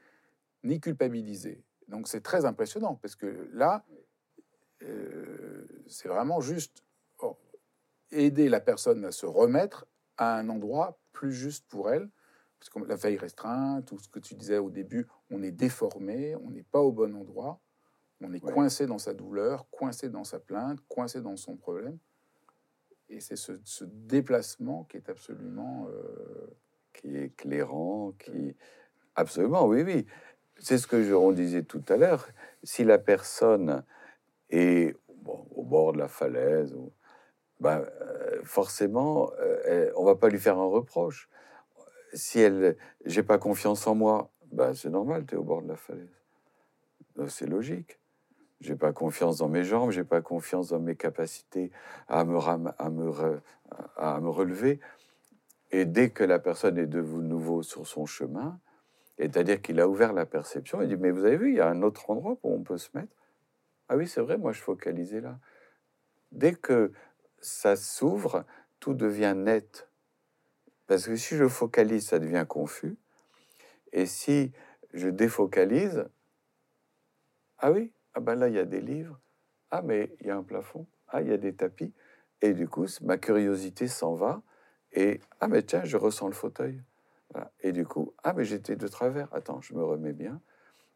[0.64, 1.64] ni culpabiliser.
[1.88, 3.84] Donc c'est très impressionnant parce que là,
[4.82, 6.84] euh, c'est vraiment juste
[7.20, 7.36] oh,
[8.10, 12.08] aider la personne à se remettre à un endroit plus juste pour elle.
[12.58, 16.36] Parce que la veille restreinte, tout ce que tu disais au début, on est déformé,
[16.36, 17.60] on n'est pas au bon endroit,
[18.20, 18.52] on est Ouais.
[18.52, 21.98] coincé dans sa douleur, coincé dans sa plainte, coincé dans son problème.
[23.12, 25.86] Et c'est ce, ce déplacement qui est absolument...
[25.88, 26.56] euh,
[26.92, 28.54] qui est éclairant, qui...
[29.14, 30.06] Absolument, oui, oui.
[30.58, 32.28] C'est ce que je, on disait tout à l'heure.
[32.62, 33.84] Si la personne
[34.50, 36.92] est bon, au bord de la falaise, ou,
[37.60, 41.28] ben, euh, forcément, euh, on va pas lui faire un reproche.
[42.12, 45.68] Si elle, j'ai pas confiance en moi, ben, c'est normal, tu es au bord de
[45.68, 46.22] la falaise.
[47.28, 47.98] C'est logique.
[48.62, 51.72] J'ai pas confiance dans mes jambes, j'ai pas confiance dans mes capacités
[52.08, 53.10] à me, ram- à me,
[53.96, 54.80] à me relever.
[55.72, 58.60] Et dès que la personne est de nouveau sur son chemin,
[59.18, 61.68] c'est-à-dire qu'il a ouvert la perception, il dit, mais vous avez vu, il y a
[61.68, 63.12] un autre endroit où on peut se mettre?
[63.88, 65.38] Ah oui, c'est vrai, moi je focalisais là.
[66.32, 66.92] Dès que
[67.40, 68.44] ça s'ouvre,
[68.80, 69.88] tout devient net.
[70.86, 72.96] Parce que si je focalise, ça devient confus.
[73.92, 74.52] Et si
[74.94, 76.06] je défocalise,
[77.58, 79.18] ah oui, ah ben là, il y a des livres.
[79.70, 80.86] Ah, mais il y a un plafond.
[81.08, 81.92] Ah, il y a des tapis.
[82.40, 84.42] Et du coup, ma curiosité s'en va.
[84.92, 86.82] Et ah, mais tiens, je ressens le fauteuil.
[87.60, 89.32] Et du coup, ah, mais j'étais de travers.
[89.32, 90.40] Attends, je me remets bien.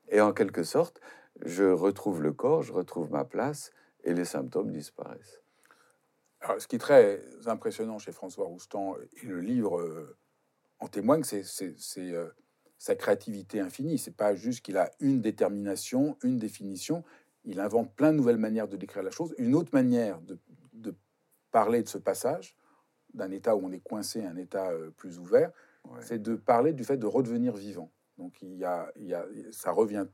[0.08, 1.00] Et en quelque sorte,
[1.44, 3.72] je retrouve le corps, je retrouve ma place
[4.04, 5.42] et les symptômes disparaissent.
[6.40, 10.16] Alors, ce qui est très impressionnant chez François Roustan, et le livre euh,
[10.78, 11.42] en témoigne, c'est,
[11.98, 12.30] euh,
[12.78, 13.98] sa créativité infinie.
[13.98, 17.04] C'est pas juste qu'il a une détermination, une définition.
[17.44, 19.34] Il invente plein de nouvelles manières de décrire la chose.
[19.38, 20.38] Une autre manière de,
[20.72, 20.94] de
[21.52, 22.56] parler de ce passage,
[23.14, 25.52] d'un état où on est coincé à un état euh, plus ouvert,
[25.84, 26.00] Ouais.
[26.02, 27.92] c'est de parler du fait de redevenir vivant.
[28.18, 30.04] Donc il y a, il y a, ça revient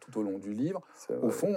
[0.00, 0.80] tout au long du livre.
[1.20, 1.54] Au fond,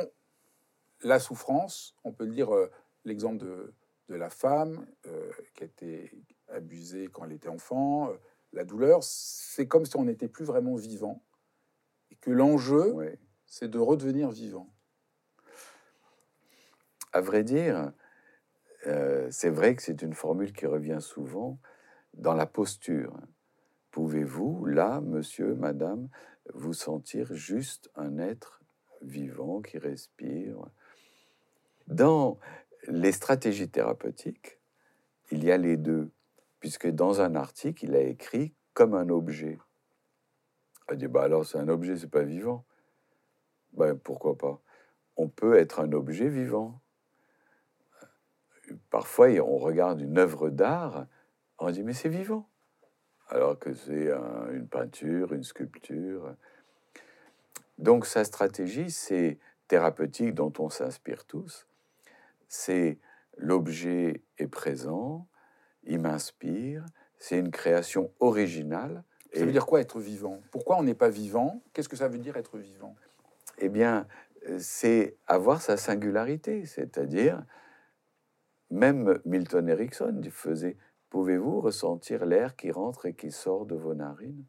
[1.04, 2.70] la souffrance, on peut dire euh,
[3.06, 3.74] l'exemple de,
[4.10, 6.12] de la femme euh, qui a été
[6.50, 8.14] abusée quand elle était enfant, euh,
[8.54, 11.24] la douleur, c'est comme si on n'était plus vraiment vivant.
[12.12, 13.18] Et que l'enjeu, Ouais.
[13.46, 14.74] c'est de redevenir vivant.
[17.14, 17.92] À vrai dire,
[18.88, 21.60] euh, c'est vrai que c'est une formule qui revient souvent
[22.14, 23.14] dans la posture.
[23.92, 26.10] Pouvez-vous, là, monsieur, madame,
[26.54, 28.62] vous sentir juste un être
[29.02, 30.58] vivant qui respire?
[31.88, 32.40] Dans
[32.88, 34.60] les stratégies thérapeutiques,
[35.30, 36.12] il y a les deux,
[36.62, 39.60] puisque dans un article, il a écrit comme un objet.
[40.90, 42.66] Il dit, bah alors c'est un objet, c'est pas vivant.
[43.74, 44.62] Ben, pourquoi pas?
[45.18, 46.82] On peut être un objet vivant
[48.90, 51.08] parfois, on regarde une œuvre d'art,
[51.60, 52.50] on dit mais c'est vivant,
[53.28, 56.36] alors que c'est un- une peinture, une sculpture.
[57.78, 61.68] Donc sa stratégie, c'est thérapeutique dont on s'inspire tous.
[62.48, 63.00] C'est
[63.38, 65.28] l'objet est présent,
[65.84, 66.86] il m'inspire,
[67.18, 69.04] c'est une création originale.
[69.34, 70.42] Ça veut dire quoi être vivant?
[70.52, 71.62] Pourquoi on n'est pas vivant?
[71.74, 72.96] Qu'est-ce que ça veut dire être vivant?
[73.60, 74.08] Eh bien,
[74.50, 77.44] euh, c'est avoir sa singularité, c'est-à-dire,
[78.70, 80.78] même Milton Erickson faisait
[81.12, 84.46] Pouvez-vous ressentir l'air qui rentre et qui sort de vos narines?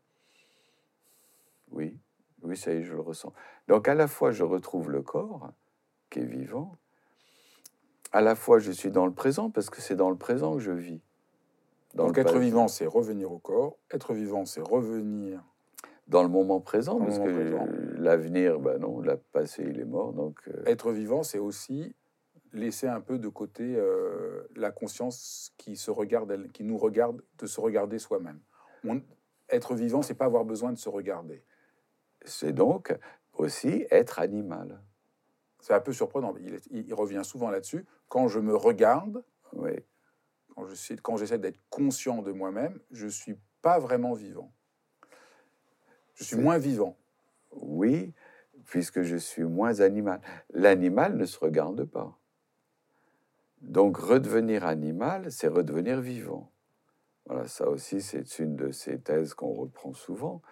[1.72, 1.98] Oui,
[2.42, 3.32] oui, ça y est, je le ressens.
[3.66, 5.50] Donc, à la fois, je retrouve le corps
[6.08, 6.76] qui est vivant,
[8.12, 10.60] à la fois, je suis dans le présent parce que c'est dans le présent que
[10.60, 11.02] je vis.
[11.94, 13.76] Dans Donc être vivant, c'est revenir au corps.
[13.90, 15.42] Être vivant, c'est revenir.
[16.08, 17.94] dans le moment présent, Dans parce moment que.
[17.98, 20.12] L'avenir, ben non, l'a passé, il est mort.
[20.12, 21.94] Donc, euh, Être vivant, c'est aussi
[22.52, 27.22] laisser un peu de côté euh, la conscience qui se regarde, elle- qui nous regarde,
[27.38, 28.40] de se regarder soi-même.
[29.48, 31.42] Être vivant, c'est pas avoir besoin de se regarder.
[32.24, 32.96] c'est donc
[33.34, 34.80] aussi être animal.
[35.60, 36.34] C'est un peu surprenant.
[36.40, 37.84] Il, est- il- il revient souvent là-dessus.
[38.08, 39.22] Quand je me regarde,
[39.54, 39.72] Oui.
[40.54, 44.52] Quand je suis- quand j'essaie d'être conscient de moi-même, je suis pas vraiment vivant.
[46.14, 46.96] Je suis moins vivant.
[47.52, 48.12] Oui,
[48.66, 50.20] puisque je suis moins animal.
[50.50, 52.18] L'animal ne se regarde pas.
[53.60, 56.50] Donc redevenir animal, c'est redevenir vivant.
[57.26, 60.42] Voilà, ça aussi, c'est une de ces thèses qu'on reprend souvent.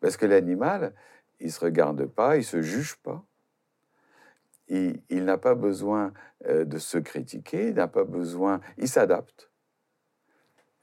[0.00, 0.94] Parce que l'animal,
[1.40, 3.24] il ne se regarde pas, il ne se juge pas.
[4.68, 6.12] Il, il n'a pas besoin
[6.46, 9.50] euh, de se critiquer, il n'a pas besoin, il s'adapte.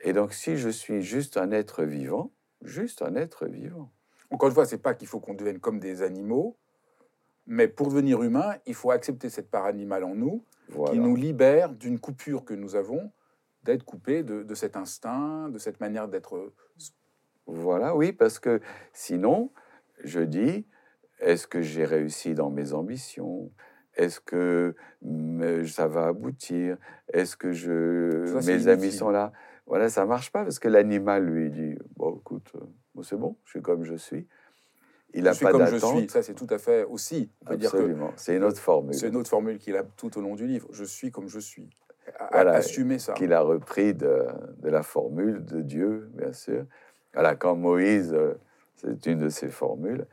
[0.02, 2.32] Et donc si je suis juste un être vivant,
[2.64, 3.92] juste un être vivant,
[4.30, 6.58] Encore une fois, c'est pas qu'il faut qu'on devienne comme des animaux,
[7.46, 10.94] mais pour devenir humain, il faut accepter cette part animale en nous, voilà.
[10.94, 13.12] qui nous libère d'une coupure que nous avons,
[13.64, 16.54] d'être coupé de, de cet instinct, de cette manière d'être.
[17.46, 18.62] Voilà, oui, parce que
[18.94, 19.52] sinon,
[20.04, 20.66] je dis,
[21.20, 23.52] est-ce que j'ai réussi dans mes ambitions?
[24.02, 26.78] Est-ce que me- ça va aboutir?
[27.14, 29.00] Est-ce que je, Ça, mes amis inutile.
[29.00, 29.32] sont là?
[29.68, 33.36] Voilà, ça marche pas parce que l'animal lui dit, bon, écoute, euh, bon, c'est bon,
[33.46, 34.28] je suis comme je suis.
[35.14, 35.98] Il n'a pas comme je d'attente.
[36.00, 36.10] suis.
[36.10, 37.30] Ça, c'est tout à fait aussi.
[37.42, 39.84] On peut dire que Absolument, c'est une autre formule c'est une autre formule qu'il a
[39.84, 40.68] tout au long du livre.
[40.72, 41.70] Je suis comme je suis.
[42.18, 43.14] A- Voilà, Assumer ça.
[43.14, 44.26] qu'il a repris de,
[44.58, 46.66] de la formule de Dieu, bien sûr.
[47.14, 48.34] Voilà, quand Moïse, euh,
[48.78, 50.08] c'est une de ses formules,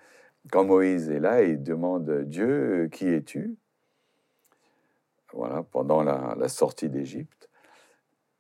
[0.51, 3.57] quand Moïse est là, il demande Dieu, euh, qui es-tu?
[5.33, 7.51] Voilà, pendant la, la sortie d'Égypte.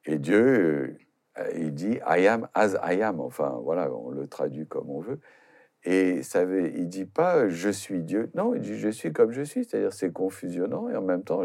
[0.04, 0.98] Et Dieu,
[1.38, 3.20] euh, il dit I am as I am.
[3.20, 5.20] Enfin, voilà, on le traduit comme on veut.
[5.84, 8.30] Et ça veut, il dit pas je suis Dieu.
[8.34, 9.64] Non, il dit je suis comme je suis.
[9.64, 11.44] C'est-à-dire c'est confusionnant et en même temps,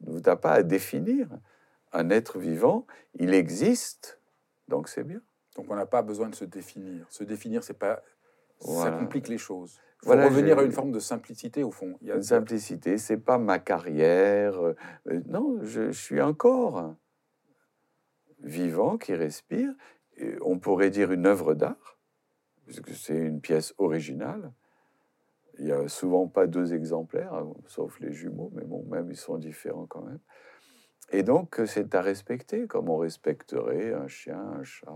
[0.00, 1.28] vous n'avez pas à définir
[1.92, 2.86] un être vivant.
[3.14, 4.20] Il existe,
[4.68, 5.20] donc c'est bien.
[5.56, 7.06] Donc, on n'a pas besoin de se définir.
[7.08, 8.02] Se définir, c'est pas.
[8.60, 8.90] Voilà.
[8.90, 9.80] Ça complique les choses.
[10.06, 11.98] Faut Voilà, revenir à une forme de simplicité, au fond.
[12.00, 14.56] Il y a Une simplicité, c'est pas ma carrière.
[14.62, 14.76] euh,
[15.08, 16.94] euh, non, je, je suis un corps
[18.44, 19.72] vivant qui respire.
[20.16, 21.98] Et on pourrait dire une œuvre d'art,
[22.66, 24.52] puisque c'est une pièce originale.
[25.58, 29.16] Il n'y a souvent pas deux exemplaires, hein, sauf les jumeaux, mais bon, même ils
[29.16, 30.20] sont différents quand même.
[31.10, 34.86] Et donc, euh, c'est à respecter, comme on respecterait un chien, un chat,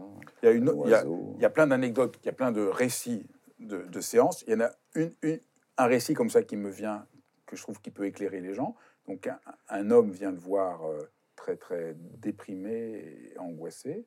[0.42, 1.34] Il y a, une, un il y a, oiseau.
[1.36, 3.26] il y a plein d'anecdotes, il y a plein de récits
[3.60, 4.42] de, séances.
[4.46, 5.40] Il y en a une, une-
[5.76, 7.06] un récit comme ça qui me vient,
[7.46, 8.74] que je trouve qui peut éclairer les gens.
[9.06, 9.38] Donc, un,
[9.68, 14.06] un homme vient le voir euh, très, très déprimé et angoissé.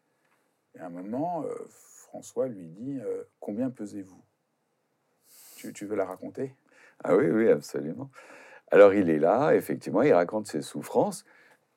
[0.76, 4.24] Et à un moment, euh, François lui dit euh, Combien pesez-vous?
[5.56, 6.56] Tu, tu veux la raconter?
[7.04, 8.10] Ah oui, oui, absolument.
[8.72, 11.26] Alors il est là, effectivement, il raconte ses souffrances,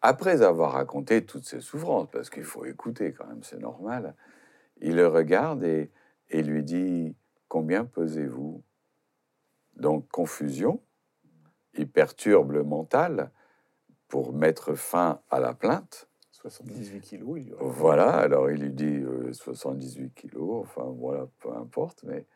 [0.02, 4.14] après avoir raconté toutes ses souffrances, parce qu'il faut écouter quand même, c'est normal.
[4.80, 5.90] Il le regarde et,
[6.30, 7.14] et lui dit,
[7.56, 8.62] combien pesez-vous
[9.76, 10.82] Donc confusion,
[11.72, 13.30] il perturbe le mental
[14.08, 16.06] pour mettre fin à la plainte.
[16.32, 17.54] 78 kilos, il.
[17.58, 22.26] Voilà, alors il lui dit euh, 78 kilos, enfin voilà, peu importe, mais.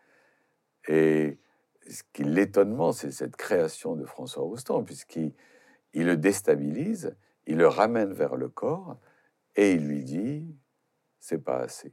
[0.88, 1.38] Et
[1.86, 5.34] ce qui l'étonnement, c'est cette création de François Roustan, puisqu'il
[5.92, 7.14] il le déstabilise,
[7.46, 8.96] il le ramène vers le corps,
[9.54, 10.46] et il lui dit
[11.18, 11.92] c'est pas assez.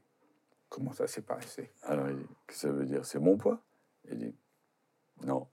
[0.69, 1.71] Comment ça s'est passé?
[1.83, 3.05] Alors il dit que ça veut dire?
[3.05, 3.61] C'est mon poids?
[4.09, 4.35] Il dit
[5.25, 5.47] non,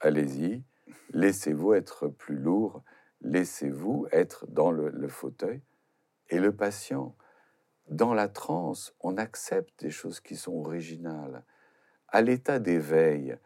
[0.00, 0.62] allez-y,
[1.10, 2.82] laissez-vous être plus lourd,
[3.22, 5.62] laissez-vous être dans le, le fauteuil.
[6.28, 7.16] Et le patient,
[7.88, 11.44] dans la transe, on accepte des choses qui sont originales.
[12.08, 13.36] À l'état d'éveil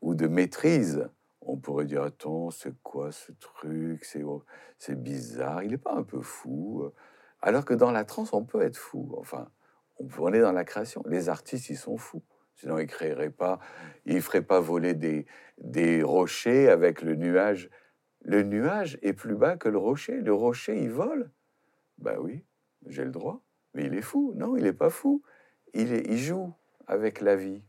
[0.00, 1.08] ou de maîtrise,
[1.40, 4.04] on pourrait dire Attends, c'est quoi ce truc?
[4.78, 6.90] C'est bizarre, il n'est pas un peu fou.
[7.40, 9.14] Alors que dans la transe, on peut être fou.
[9.18, 9.48] Enfin,
[10.18, 11.02] on, est dans la création.
[11.06, 12.22] Les artistes, ils sont fous.
[12.56, 13.58] Sinon, ils créeraient pas,
[14.04, 15.26] ils feraient pas voler des,
[15.58, 17.70] des rochers avec le nuage.
[18.22, 20.20] Le nuage est plus bas que le rocher.
[20.20, 21.30] Le rocher, il vole.
[21.98, 22.44] Ben oui,
[22.86, 23.42] j'ai le droit.
[23.74, 24.32] Mais il est fou.
[24.36, 25.22] Non, il n'est pas fou.
[25.74, 26.52] Il, il joue
[26.86, 27.62] avec la vie.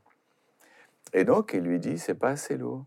[1.13, 2.85] Et donc, il lui dit, c'est pas assez lourd.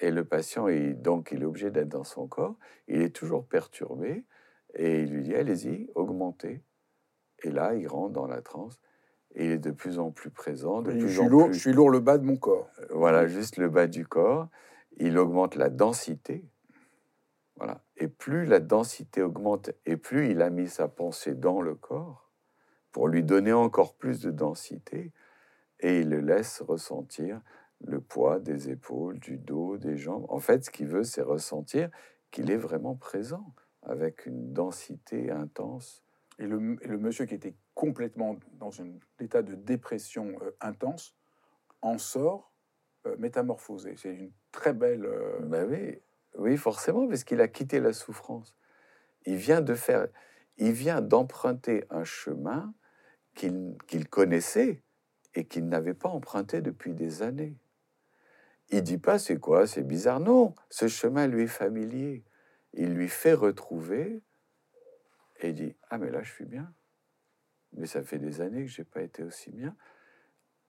[0.00, 2.56] Et le patient, il, donc, il est obligé d'être dans son corps.
[2.86, 4.24] Il est toujours perturbé.
[4.74, 6.62] Et il lui dit, allez-y, augmentez.
[7.42, 8.80] Et là, il rentre dans la transe.
[9.34, 11.54] Et il est de plus en plus présent, de je plus suis, en lourd, plus
[11.54, 12.68] je suis lourd le bas de mon corps.
[12.90, 14.48] voilà, juste le bas du corps.
[14.96, 16.44] Il augmente la densité.
[17.56, 17.82] Voilà.
[17.96, 22.30] Et plus la densité augmente, et plus il a mis sa pensée dans le corps,
[22.92, 25.12] pour lui donner encore plus de densité,
[25.80, 27.40] et il le laisse ressentir
[27.84, 30.26] le poids des épaules, du dos, des jambes.
[30.28, 31.90] En fait, ce qu'il veut, c'est ressentir
[32.30, 36.02] qu'il est vraiment présent, avec une densité intense.
[36.38, 41.16] Et le, monsieur qui était complètement dans un état de dépression euh, intense
[41.82, 42.52] en sort
[43.06, 43.94] euh, métamorphosé.
[43.96, 45.04] C'est une très belle.
[45.04, 45.98] euh, Ben oui,
[46.36, 48.54] oui, forcément, parce qu'il a quitté la souffrance.
[49.26, 50.06] Il vient de faire,
[50.56, 52.72] il vient d'emprunter un chemin
[53.34, 54.82] qu'il qu'il connaissait
[55.34, 57.56] et qu'il n'avait pas emprunté depuis des années.
[58.70, 60.20] Il dit pas c'est quoi, c'est bizarre.
[60.20, 62.24] Non, ce chemin lui est familier.
[62.74, 64.22] Il lui fait retrouver
[65.38, 66.72] et il dit ah mais là je suis bien.
[67.72, 69.76] Mais ça fait des années que j'ai pas été aussi bien.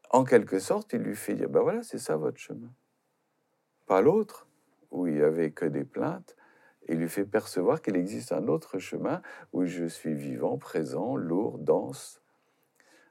[0.10, 2.74] En quelque sorte, il lui fait dire ben voilà, c'est ça votre chemin,
[3.86, 4.48] pas l'autre
[4.92, 6.36] où il n'y avait que des plaintes,
[6.88, 9.22] et il lui fait percevoir qu'il existe un autre chemin
[9.54, 12.22] où je suis vivant, présent, lourd, dense,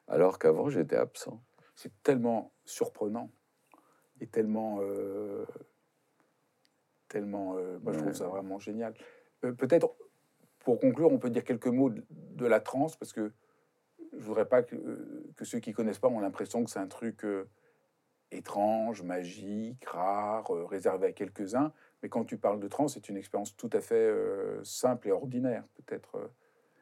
[0.08, 1.40] alors qu'avant j'étais absent.
[1.76, 3.30] c'est tellement surprenant
[4.20, 4.78] et tellement.
[4.80, 5.46] euh,
[7.08, 7.56] tellement.
[7.56, 8.94] euh, moi, je trouve ça vraiment génial.
[9.44, 9.94] Euh, Peut-être,
[10.68, 13.32] pour conclure, on peut dire quelques mots de, la transe, parce que
[14.12, 16.86] je voudrais pas que, euh, que ceux qui connaissent pas ont l'impression que c'est un
[16.86, 17.48] truc euh,
[18.30, 21.72] étrange, magique, rare, euh, réservé à quelques-uns.
[22.02, 24.12] Mais quand tu parles de transe, c'est une expérience tout à fait
[24.62, 25.64] simple et ordinaire.
[25.76, 26.30] Peut-être,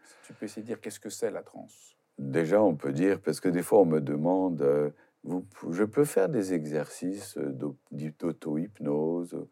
[0.02, 1.96] si tu peux essayer de dire qu'est-ce que c'est la transe.
[2.18, 6.28] Déjà, on peut dire, parce que des fois on me demande, vous, je peux faire
[6.28, 9.46] des exercices d'au- d'auto-hypnose?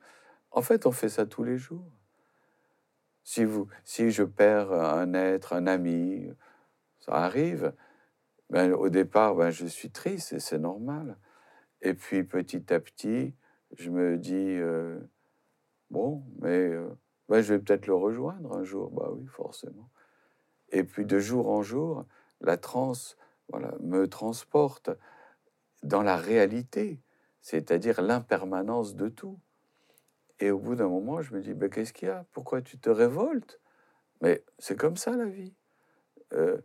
[0.50, 1.92] En fait, on fait ça tous les jours.
[3.24, 6.28] Si, vous, si je perds un être, un ami,
[7.00, 7.72] ça arrive.
[8.50, 11.16] Ben, au départ, ben, je suis triste et c'est normal.
[11.80, 13.34] Et puis petit à petit,
[13.76, 14.98] je me dis, euh,
[15.90, 16.88] bon, mais euh,
[17.28, 18.90] ben, je vais peut-être le rejoindre un jour.
[18.90, 19.90] Bah oui, forcément.
[20.70, 22.04] Et puis de jour en jour,
[22.40, 23.16] la transe
[23.48, 24.90] voilà, me transporte
[25.82, 27.00] dans la réalité,
[27.40, 29.38] c'est-à-dire l'impermanence de tout.
[30.40, 32.24] Et au bout d'un moment, je me dis, ben, qu'est-ce qu'il y a?
[32.32, 33.60] Pourquoi tu te révoltes?
[34.20, 35.54] Mais c'est comme ça la vie.
[36.32, 36.58] Euh,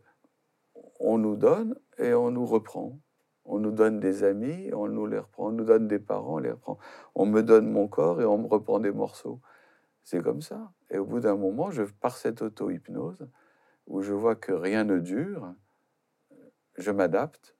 [0.98, 2.98] on nous donne et on nous reprend.
[3.44, 5.48] On nous donne des amis, on nous les reprend.
[5.48, 6.78] On nous donne des parents, on les reprend.
[7.14, 9.40] On me donne mon corps et on me reprend des morceaux.
[10.04, 10.72] C'est comme ça.
[10.90, 13.28] Et au bout d'un moment, je par cette auto-hypnose,
[13.86, 15.54] où je vois que rien ne dure,
[16.76, 17.56] je m'adapte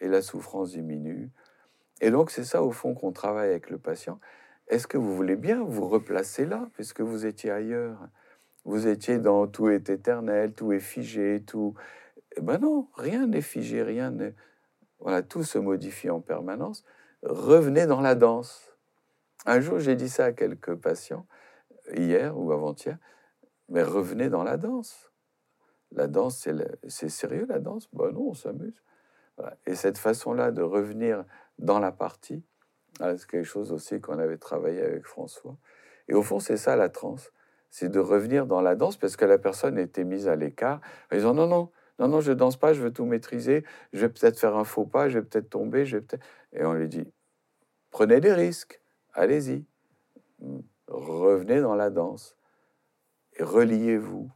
[0.00, 1.30] et la souffrance diminue.
[2.00, 4.18] Et donc c'est ça au fond qu'on travaille avec le patient.
[4.68, 8.08] Est-ce que vous voulez bien vous replacer là, puisque vous étiez ailleurs?
[8.64, 11.74] Vous étiez dans tout est éternel, tout est figé, tout...
[12.36, 14.34] Eh ben non, rien n'est figé, rien n'est...
[14.98, 16.82] Voilà, tout se modifie en permanence.
[17.22, 18.74] Revenez dans la danse.
[19.44, 21.26] Un jour, j'ai dit ça à quelques patients,
[21.94, 22.96] hier ou avant-hier,
[23.68, 25.12] mais revenez dans la danse.
[25.92, 26.48] La danse,
[26.88, 27.88] c'est sérieux la danse?
[27.92, 28.82] Ben non, on s'amuse.
[29.66, 31.24] Et cette façon-là de revenir
[31.58, 32.42] dans la partie,
[32.98, 35.56] c'est quelque chose aussi qu'on avait travaillé avec François.
[36.08, 37.32] Et au fond, c'est ça la transe,
[37.70, 40.80] c'est de revenir dans la danse parce que la personne était mise à l'écart
[41.10, 44.08] en disant non, non, non, non, je danse pas, je veux tout maîtriser, je vais
[44.08, 46.24] peut-être faire un faux pas, je vais peut-être tomber, je vais peut-être.
[46.52, 47.10] Et on lui dit
[47.90, 48.80] prenez des risques,
[49.12, 49.64] allez-y,
[50.88, 52.36] revenez dans la danse
[53.40, 54.30] reliez-vous.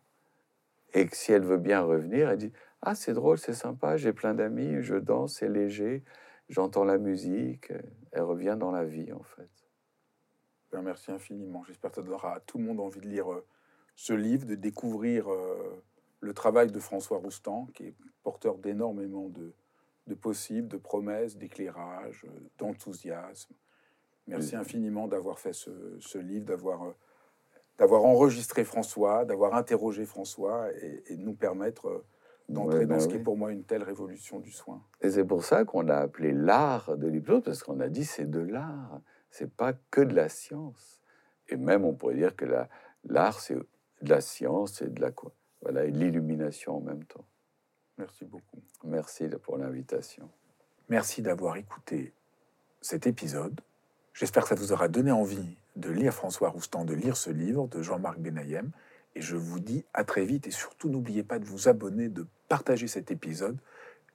[0.95, 2.53] Et si elle veut bien revenir, elle dit
[2.83, 6.03] Ah, c'est drôle, c'est sympa, j'ai plein d'amis, je danse, c'est léger,
[6.49, 7.73] j'entends la musique.
[8.13, 9.51] Elle revient dans la vie, en fait.
[10.73, 11.65] Ben, merci infiniment.
[11.65, 13.45] J'espère que ça donnera à tout le monde envie de lire euh,
[13.95, 15.83] ce livre, de découvrir euh,
[16.21, 19.53] le travail de François Roustan, qui est porteur d'énormément de,
[20.07, 23.55] de possibles, de promesses, d'éclairage, euh, d'enthousiasme.
[24.27, 24.61] Merci Oui.
[24.61, 25.71] infiniment d'avoir fait ce,
[26.01, 26.93] ce livre, d'avoir euh,
[27.79, 32.05] d'avoir enregistré François, d'avoir interrogé François et, et de nous permettre
[32.49, 34.83] d'entrer Ouais, dans ben ce qui est pour moi une telle révolution du soin.
[35.01, 38.29] Et c'est pour ça qu'on a appelé l'art de l'hypnose, parce qu'on a dit c'est
[38.31, 41.03] de l'art, c'est pas que de la science.
[41.49, 42.69] Et même on pourrait dire que la-
[43.05, 45.33] l'art c'est de la science et de la quoi,
[45.63, 47.25] voilà, et de l'illumination en même temps.
[47.99, 48.63] Merci beaucoup.
[48.85, 50.31] Merci pour l'invitation.
[50.89, 52.15] Merci d'avoir écouté
[52.81, 53.61] cet épisode.
[54.15, 57.67] J'espère que ça vous aura donné envie de lire François Roustan, de lire ce livre
[57.69, 58.71] de Jean-Marc Benayem.
[59.19, 62.25] Et je vous dis à très vite et surtout n'oubliez pas de vous abonner, de
[62.49, 63.59] partager cet épisode.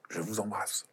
[0.09, 0.85] Je vous embrasse.